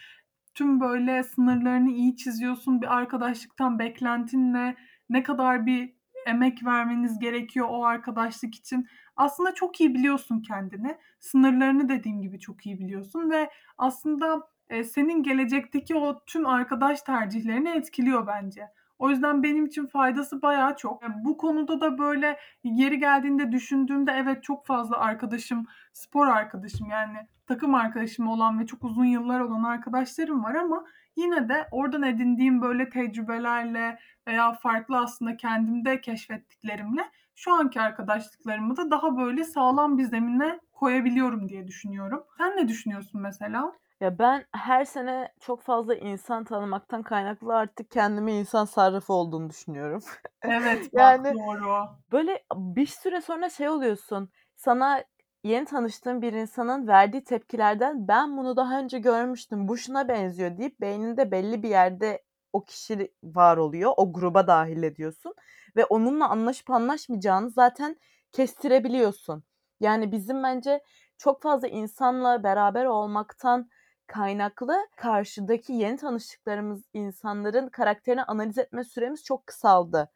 Tüm 0.54 0.80
böyle 0.82 1.24
sınırlarını 1.24 1.92
iyi 1.92 2.16
çiziyorsun. 2.16 2.82
Bir 2.82 2.98
arkadaşlıktan 2.98 3.80
beklentin 3.80 4.54
ne? 4.54 4.76
Ne 5.10 5.24
kadar 5.24 5.66
bir 5.66 5.94
emek 6.26 6.66
vermeniz 6.66 7.20
gerekiyor 7.20 7.68
o 7.70 7.86
arkadaşlık 7.86 8.56
için. 8.56 8.88
Aslında 9.22 9.54
çok 9.54 9.82
iyi 9.82 9.94
biliyorsun 9.94 10.40
kendini. 10.40 10.98
Sınırlarını 11.20 11.90
dediğim 11.90 12.22
gibi 12.22 12.40
çok 12.40 12.66
iyi 12.66 12.80
biliyorsun 12.80 13.30
ve 13.32 13.50
aslında 13.78 14.48
e, 14.70 14.84
senin 14.84 15.24
gelecekteki 15.24 15.96
o 15.96 16.26
tüm 16.26 16.46
arkadaş 16.46 17.02
tercihlerini 17.02 17.70
etkiliyor 17.70 18.28
bence. 18.28 18.68
O 19.00 19.10
yüzden 19.10 19.44
benim 19.44 19.66
için 19.66 19.88
faydası 19.88 20.42
bayağı 20.42 20.76
çok. 20.76 21.04
E, 21.04 21.08
Bu 21.24 21.38
konuda 21.38 21.82
da 21.82 21.98
böyle 21.98 22.38
yeri 22.64 23.00
geldiğinde 23.00 23.52
düşündüğümde 23.52 24.12
evet 24.12 24.44
çok 24.44 24.66
fazla 24.66 24.98
arkadaşım, 24.98 25.66
spor 25.94 26.28
arkadaşım 26.28 26.90
yani 26.90 27.18
takım 27.48 27.76
arkadaşım 27.76 28.28
olan 28.28 28.60
ve 28.60 28.66
çok 28.66 28.84
uzun 28.84 29.06
yıllar 29.06 29.40
olan 29.40 29.64
arkadaşlarım 29.64 30.44
var 30.44 30.56
ama 30.56 30.86
yine 31.16 31.50
de 31.50 31.68
oradan 31.72 32.04
edindiğim 32.04 32.62
böyle 32.62 32.90
tecrübelerle 32.90 34.00
veya 34.28 34.54
farklı 34.54 34.98
aslında 34.98 35.38
kendimde 35.38 36.02
keşfettiklerimle 36.02 37.02
şu 37.42 37.54
anki 37.54 37.82
arkadaşlıklarımı 37.82 38.78
da 38.78 38.92
daha 38.92 39.18
böyle 39.18 39.44
sağlam 39.44 39.98
bir 39.98 40.04
zemine 40.04 40.60
koyabiliyorum 40.72 41.50
diye 41.50 41.68
düşünüyorum. 41.68 42.24
Sen 42.38 42.58
ne 42.58 42.68
düşünüyorsun 42.68 43.22
mesela? 43.22 43.74
Ya 44.02 44.20
ben 44.20 44.46
her 44.52 44.86
sene 44.86 45.34
çok 45.40 45.62
fazla 45.62 45.96
insan 45.96 46.44
tanımaktan 46.44 47.04
kaynaklı 47.04 47.56
artık 47.56 47.92
kendime 47.92 48.34
insan 48.34 48.66
sarrafı 48.66 49.14
olduğunu 49.14 49.50
düşünüyorum. 49.50 50.04
Evet 50.44 50.84
bak 50.84 50.94
Yani 50.94 51.34
doğru. 51.34 51.88
böyle 52.12 52.44
bir 52.56 52.86
süre 52.86 53.22
sonra 53.22 53.50
şey 53.50 53.70
oluyorsun. 53.70 54.30
Sana 54.56 55.04
yeni 55.44 55.66
tanıştığın 55.66 56.22
bir 56.22 56.34
insanın 56.34 56.88
verdiği 56.88 57.24
tepkilerden 57.24 58.08
ben 58.08 58.38
bunu 58.38 58.56
daha 58.58 58.80
önce 58.80 59.00
görmüştüm. 59.00 59.68
Bu 59.68 59.78
şuna 59.78 60.08
benziyor 60.08 60.58
deyip 60.58 60.82
beyninde 60.82 61.32
belli 61.32 61.64
bir 61.64 61.70
yerde 61.70 62.24
o 62.54 62.66
kişi 62.66 63.14
var 63.24 63.58
oluyor. 63.58 63.94
O 63.98 64.14
gruba 64.14 64.48
dahil 64.48 64.84
ediyorsun 64.84 65.34
ve 65.76 65.86
onunla 65.86 66.30
anlaşıp 66.30 66.70
anlaşmayacağını 66.70 67.50
zaten 67.50 67.98
kestirebiliyorsun. 68.32 69.44
Yani 69.80 70.12
bizim 70.12 70.44
bence 70.44 70.84
çok 71.18 71.42
fazla 71.42 71.68
insanla 71.68 72.44
beraber 72.44 72.86
olmaktan 72.86 73.70
kaynaklı 74.08 74.78
karşıdaki 74.98 75.74
yeni 75.74 75.98
tanıştıklarımız 75.98 76.84
insanların 76.94 77.70
karakterini 77.70 78.24
analiz 78.24 78.58
etme 78.58 78.84
süremiz 78.84 79.24
çok 79.24 79.48
kısaldı. 79.48 80.12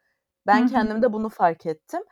Ben 0.46 0.66
kendimde 0.66 1.12
bunu 1.12 1.28
fark 1.28 1.66
ettim. 1.66 2.02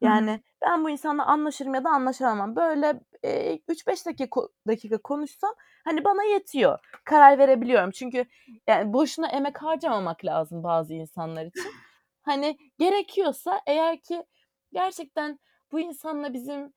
Yani 0.00 0.42
ben 0.62 0.84
bu 0.84 0.90
insanla 0.90 1.26
anlaşırım 1.26 1.74
ya 1.74 1.84
da 1.84 1.90
anlaşamam. 1.90 2.56
Böyle 2.56 3.00
e, 3.22 3.58
3-5 3.68 4.06
dakika, 4.06 4.40
dakika 4.66 4.98
konuşsam 4.98 5.54
hani 5.84 6.04
bana 6.04 6.24
yetiyor. 6.24 6.78
Karar 7.04 7.38
verebiliyorum. 7.38 7.90
Çünkü 7.90 8.24
yani 8.66 8.92
boşuna 8.92 9.28
emek 9.28 9.62
harcamamak 9.62 10.24
lazım 10.24 10.62
bazı 10.62 10.94
insanlar 10.94 11.44
için. 11.46 11.72
Hani 12.22 12.58
gerekiyorsa 12.78 13.60
eğer 13.66 14.00
ki 14.00 14.24
gerçekten 14.72 15.38
bu 15.72 15.80
insanla 15.80 16.32
bizim 16.32 16.72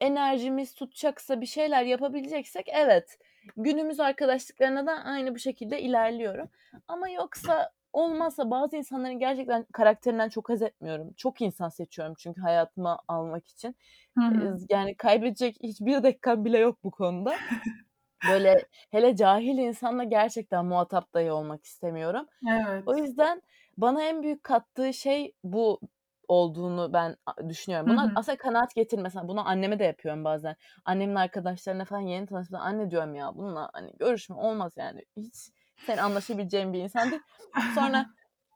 enerjimiz 0.00 0.74
tutacaksa 0.74 1.40
bir 1.40 1.46
şeyler 1.46 1.82
yapabileceksek 1.82 2.68
evet 2.68 3.18
günümüz 3.56 4.00
arkadaşlıklarına 4.00 4.86
da 4.86 4.92
aynı 4.92 5.34
bu 5.34 5.38
şekilde 5.38 5.80
ilerliyorum. 5.80 6.48
Ama 6.88 7.08
yoksa 7.08 7.72
olmazsa 7.92 8.50
bazı 8.50 8.76
insanların 8.76 9.18
gerçekten 9.18 9.66
karakterinden 9.72 10.28
çok 10.28 10.48
haz 10.48 10.62
etmiyorum. 10.62 11.12
Çok 11.16 11.40
insan 11.40 11.68
seçiyorum 11.68 12.14
çünkü 12.18 12.40
hayatıma 12.40 12.98
almak 13.08 13.48
için. 13.48 13.76
Hı 14.18 14.24
hı. 14.24 14.56
yani 14.70 14.96
kaybedecek 14.96 15.56
hiçbir 15.62 16.02
dakikam 16.02 16.44
bile 16.44 16.58
yok 16.58 16.78
bu 16.84 16.90
konuda. 16.90 17.34
Böyle 18.30 18.64
hele 18.90 19.16
cahil 19.16 19.58
insanla 19.58 20.04
gerçekten 20.04 20.64
muhatap 20.64 21.14
dahi 21.14 21.32
olmak 21.32 21.64
istemiyorum. 21.64 22.26
Evet. 22.50 22.82
O 22.86 22.96
yüzden 22.96 23.42
bana 23.76 24.02
en 24.02 24.22
büyük 24.22 24.44
kattığı 24.44 24.94
şey 24.94 25.32
bu 25.44 25.80
olduğunu 26.28 26.92
ben 26.92 27.16
düşünüyorum. 27.48 27.88
Hı 27.88 27.92
Buna 27.92 28.04
hı. 28.04 28.12
aslında 28.14 28.38
kanaat 28.38 28.74
getir 28.74 28.98
mesela 28.98 29.28
bunu 29.28 29.48
anneme 29.48 29.78
de 29.78 29.84
yapıyorum 29.84 30.24
bazen. 30.24 30.56
Annemin 30.84 31.14
arkadaşlarına 31.14 31.84
falan 31.84 32.00
yeni 32.00 32.26
tanıştığımda 32.26 32.60
anne 32.60 32.90
diyorum 32.90 33.14
ya 33.14 33.36
bununla 33.36 33.70
hani 33.72 33.92
görüşme 33.98 34.36
olmaz 34.36 34.72
yani. 34.76 35.04
Hiç 35.16 35.50
senin 35.86 35.98
anlaşabileceğin 35.98 36.72
bir 36.72 36.78
insan 36.78 37.10
değil. 37.10 37.22
Sonra 37.74 38.06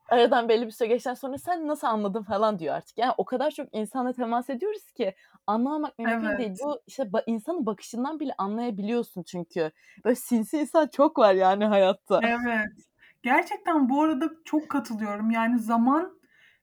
aradan 0.09 0.49
belli 0.49 0.67
bir 0.67 0.71
süre 0.71 0.89
geçtikten 0.89 1.15
sonra 1.15 1.39
sen 1.39 1.69
nasıl 1.69 1.87
anladın 1.87 2.23
falan 2.23 2.59
diyor 2.59 2.75
artık. 2.75 2.99
Yani 2.99 3.13
o 3.17 3.25
kadar 3.25 3.51
çok 3.51 3.69
insanla 3.73 4.13
temas 4.13 4.51
ediyoruz 4.51 4.93
ki 4.93 5.15
anlamamak 5.47 5.99
mümkün 5.99 6.39
değil. 6.39 6.49
Evet. 6.51 6.61
Bu 6.65 6.81
işte 6.87 7.09
insanın 7.27 7.67
bakışından 7.67 8.21
bile 8.21 8.35
anlayabiliyorsun 8.39 9.23
çünkü. 9.23 9.71
Böyle 10.05 10.17
sinsi 10.17 10.59
insan 10.59 10.87
çok 10.87 11.19
var 11.19 11.35
yani 11.35 11.65
hayatta. 11.65 12.21
Evet. 12.23 12.69
Gerçekten 13.23 13.89
bu 13.89 14.03
arada 14.03 14.31
çok 14.45 14.69
katılıyorum. 14.69 15.31
Yani 15.31 15.59
zaman 15.59 16.21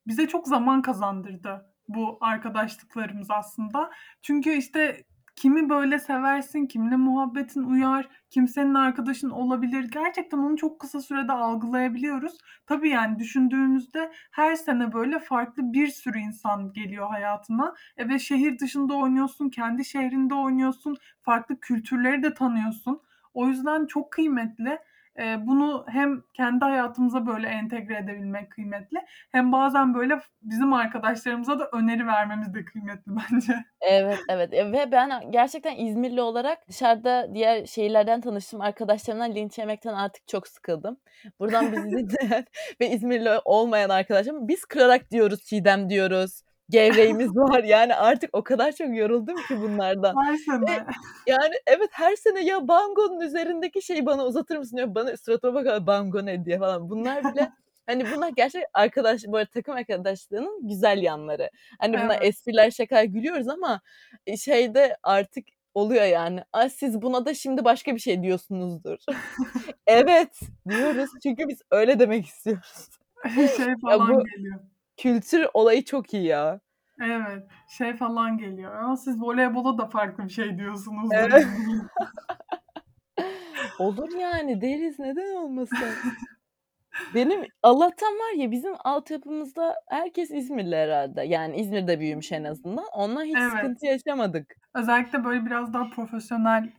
bize 0.08 0.28
çok 0.28 0.48
zaman 0.48 0.82
kazandırdı 0.82 1.66
bu 1.88 2.18
arkadaşlıklarımız 2.22 3.32
aslında. 3.32 3.90
Çünkü 4.22 4.52
işte 4.52 5.04
kimi 5.40 5.70
böyle 5.70 6.00
seversin, 6.00 6.66
kimle 6.68 6.96
muhabbetin 6.96 7.64
uyar, 7.64 8.10
kim 8.30 8.48
senin 8.48 8.74
arkadaşın 8.74 9.30
olabilir. 9.30 9.84
Gerçekten 9.92 10.38
onu 10.38 10.58
çok 10.58 10.80
kısa 10.80 11.02
sürede 11.02 11.32
algılayabiliyoruz. 11.32 12.38
Tabii 12.66 12.90
yani 12.90 13.20
düşündüğümüzde 13.20 14.12
her 14.32 14.56
sene 14.56 14.94
böyle 14.94 15.20
farklı 15.20 15.74
bir 15.74 15.88
sürü 15.88 16.20
insan 16.20 16.74
geliyor 16.74 17.10
hayatına. 17.10 17.76
E 17.98 18.10
ve 18.10 18.20
şehir 18.20 18.60
dışında 18.60 18.94
oynuyorsun, 18.94 19.50
kendi 19.50 19.86
şehrinde 19.86 20.34
oynuyorsun, 20.36 20.98
farklı 21.22 21.60
kültürleri 21.60 22.24
de 22.24 22.34
tanıyorsun. 22.34 23.02
O 23.34 23.48
yüzden 23.48 23.86
çok 23.86 24.12
kıymetli. 24.12 24.80
Eee, 25.20 25.40
bunu 25.42 25.86
hem 25.88 26.22
kendi 26.34 26.66
hayatımıza 26.66 27.28
böyle 27.28 27.48
entegre 27.48 27.98
edebilmek 27.98 28.52
kıymetli 28.52 28.98
hem 29.32 29.52
bazen 29.52 29.94
böyle 29.94 30.20
bizim 30.42 30.74
arkadaşlarımıza 30.74 31.60
da 31.60 31.70
öneri 31.74 32.08
vermemiz 32.08 32.54
de 32.54 32.66
kıymetli 32.66 33.12
bence. 33.32 33.54
Evet, 33.82 34.20
evet. 34.30 34.54
Eee, 34.54 34.72
ve 34.72 34.92
ben 34.92 35.32
gerçekten 35.32 35.76
İzmirli 35.76 36.22
olarak 36.22 36.68
dışarıda 36.68 37.34
diğer 37.34 37.66
şehirlerden 37.66 38.22
tanıştığım 38.22 38.62
arkadaşlarımdan 38.62 39.36
linç 39.36 39.58
yemekten 39.58 39.94
artık 39.94 40.28
çok 40.28 40.48
sıkıldım. 40.48 40.98
Buradan 41.40 41.72
bizi 41.72 41.90
dinleyen 41.98 42.46
ve 42.82 42.90
İzmirli 42.90 43.30
olmayan 43.46 43.90
arkadaşlarıma 43.90 44.48
biz 44.48 44.66
kırarak 44.66 45.12
diyoruz, 45.12 45.44
Çiğdem 45.44 45.90
diyoruz, 45.90 46.42
gevreğimiz 46.70 47.36
var. 47.36 47.64
Yani 47.64 47.96
artık 47.96 48.30
o 48.34 48.44
kadar 48.44 48.72
çok 48.72 48.96
yoruldum 48.96 49.36
ki 49.36 49.62
bunlardan. 49.62 50.16
Her 50.26 50.34
Ve 50.34 50.38
sene. 50.38 50.86
yani 51.28 51.54
evet 51.68 51.90
her 51.92 52.16
sene 52.16 52.44
ya 52.44 52.68
bangonun 52.68 53.22
üzerindeki 53.22 53.82
şeyi 53.82 54.06
bana 54.06 54.26
uzatır 54.26 54.58
mısın 54.58 54.78
diyor. 54.78 54.96
Bana 54.96 55.18
suratıma 55.18 55.54
bakıyorlar 55.54 55.88
bango 55.88 56.26
ne 56.26 56.46
diye 56.46 56.60
falan. 56.60 56.90
Bunlar 56.90 57.34
bile 57.34 57.52
hani 57.86 58.06
bunlar 58.16 58.30
gerçek 58.30 58.64
arkadaş 58.74 59.24
böyle 59.28 59.46
takım 59.46 59.76
arkadaşlığının 59.76 60.68
güzel 60.68 61.02
yanları. 61.04 61.50
Hani 61.80 61.94
bunlar 61.94 62.18
Evet. 62.22 62.24
espriler, 62.24 62.72
şakalar 62.72 63.04
gülüyoruz 63.04 63.48
ama 63.48 63.82
e, 64.28 64.38
şeyde 64.38 64.98
artık 65.04 65.46
oluyor 65.74 66.04
yani. 66.06 66.44
"A, 66.54 66.70
siz 66.70 67.02
buna 67.02 67.26
da 67.26 67.34
şimdi 67.34 67.64
başka 67.66 67.96
bir 67.96 68.00
şey 68.00 68.24
diyorsunuzdur." 68.24 68.98
Evet, 69.88 70.40
diyoruz 70.70 71.10
çünkü 71.24 71.48
biz 71.48 71.62
öyle 71.72 72.00
demek 72.00 72.26
istiyoruz. 72.26 72.90
Şey 73.36 73.66
Ya 73.68 73.76
falan 73.82 74.08
bu 74.18 74.24
geliyor. 74.26 74.60
Kültür 75.00 75.48
olayı 75.54 75.86
çok 75.86 76.14
iyi 76.14 76.26
ya. 76.26 76.60
Evet. 77.02 77.44
Şey 77.78 77.96
falan 77.96 78.38
geliyor. 78.38 78.84
"A, 78.84 78.98
siz 78.98 79.22
voleybola 79.22 79.78
da 79.78 79.88
farklı 79.88 80.24
bir 80.24 80.30
şey 80.30 80.58
diyorsunuzdur." 80.58 81.16
Evet. 81.16 81.48
Olur 83.80 84.20
yani 84.20 84.62
deriz 84.62 85.00
neden 85.00 85.36
olmasın? 85.36 85.78
Benim 87.16 87.42
Allah'tan 87.64 88.14
var 88.14 88.34
ya 88.38 88.52
bizim 88.52 88.74
altyapımızda 88.84 89.76
herkes 89.90 90.32
İzmirli 90.32 90.76
herhâlde. 90.76 91.22
Yani 91.22 91.58
İzmir'de 91.58 92.00
büyümüş 92.00 92.32
en 92.32 92.44
azından. 92.44 92.86
Ondan 92.94 93.24
hiç 93.24 93.36
Evet. 93.42 93.52
sıkıntı 93.52 93.86
yaşamadık. 93.86 94.56
Özellikle 94.74 95.24
böyle 95.24 95.46
biraz 95.46 95.74
daha 95.74 95.90
profesyonel 95.90 96.70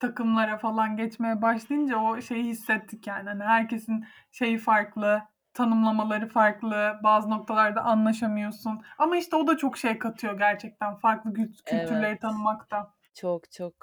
takımlara 0.00 0.58
falan 0.58 0.96
geçmeye 0.96 1.42
başlayınca 1.42 1.96
o 1.98 2.20
şeyi 2.20 2.44
hissettik 2.44 3.06
yani. 3.06 3.28
Hani 3.28 3.42
herkesin 3.44 4.04
şeyi 4.32 4.58
farklı, 4.58 5.22
tanımlamaları 5.58 6.28
farklı, 6.28 7.00
bazı 7.02 7.30
noktalarda 7.30 7.80
anlaşamıyorsun. 7.82 8.80
Ama 8.98 9.16
işte 9.16 9.36
o 9.36 9.46
da 9.46 9.56
çok 9.56 9.78
şey 9.78 9.98
katıyor 9.98 10.38
gerçekten 10.38 10.94
farklı 10.94 11.34
kültürleri 11.34 12.06
Evet. 12.06 12.20
tanımak 12.20 12.70
da. 12.70 12.94
Çok, 13.14 13.52
çok. 13.52 13.74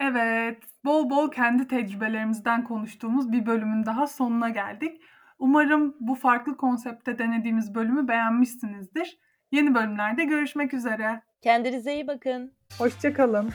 Evet, 0.00 0.62
bol 0.84 1.10
bol 1.10 1.30
kendi 1.30 1.68
tecrübelerimizden 1.68 2.64
konuştuğumuz 2.64 3.32
bir 3.32 3.46
bölümün 3.46 3.86
daha 3.86 4.06
sonuna 4.06 4.48
geldik. 4.48 5.02
Umarım 5.38 5.96
bu 6.00 6.14
farklı 6.14 6.56
konseptte 6.56 7.18
denediğimiz 7.18 7.74
bölümü 7.74 8.08
beğenmişsinizdir. 8.08 9.18
Yeni 9.52 9.74
bölümlerde 9.74 10.24
görüşmek 10.24 10.74
üzere. 10.74 11.22
Kendinize 11.42 11.94
iyi 11.94 12.06
bakın. 12.06 12.52
Hoşça 12.78 13.12
kalın. 13.14 13.50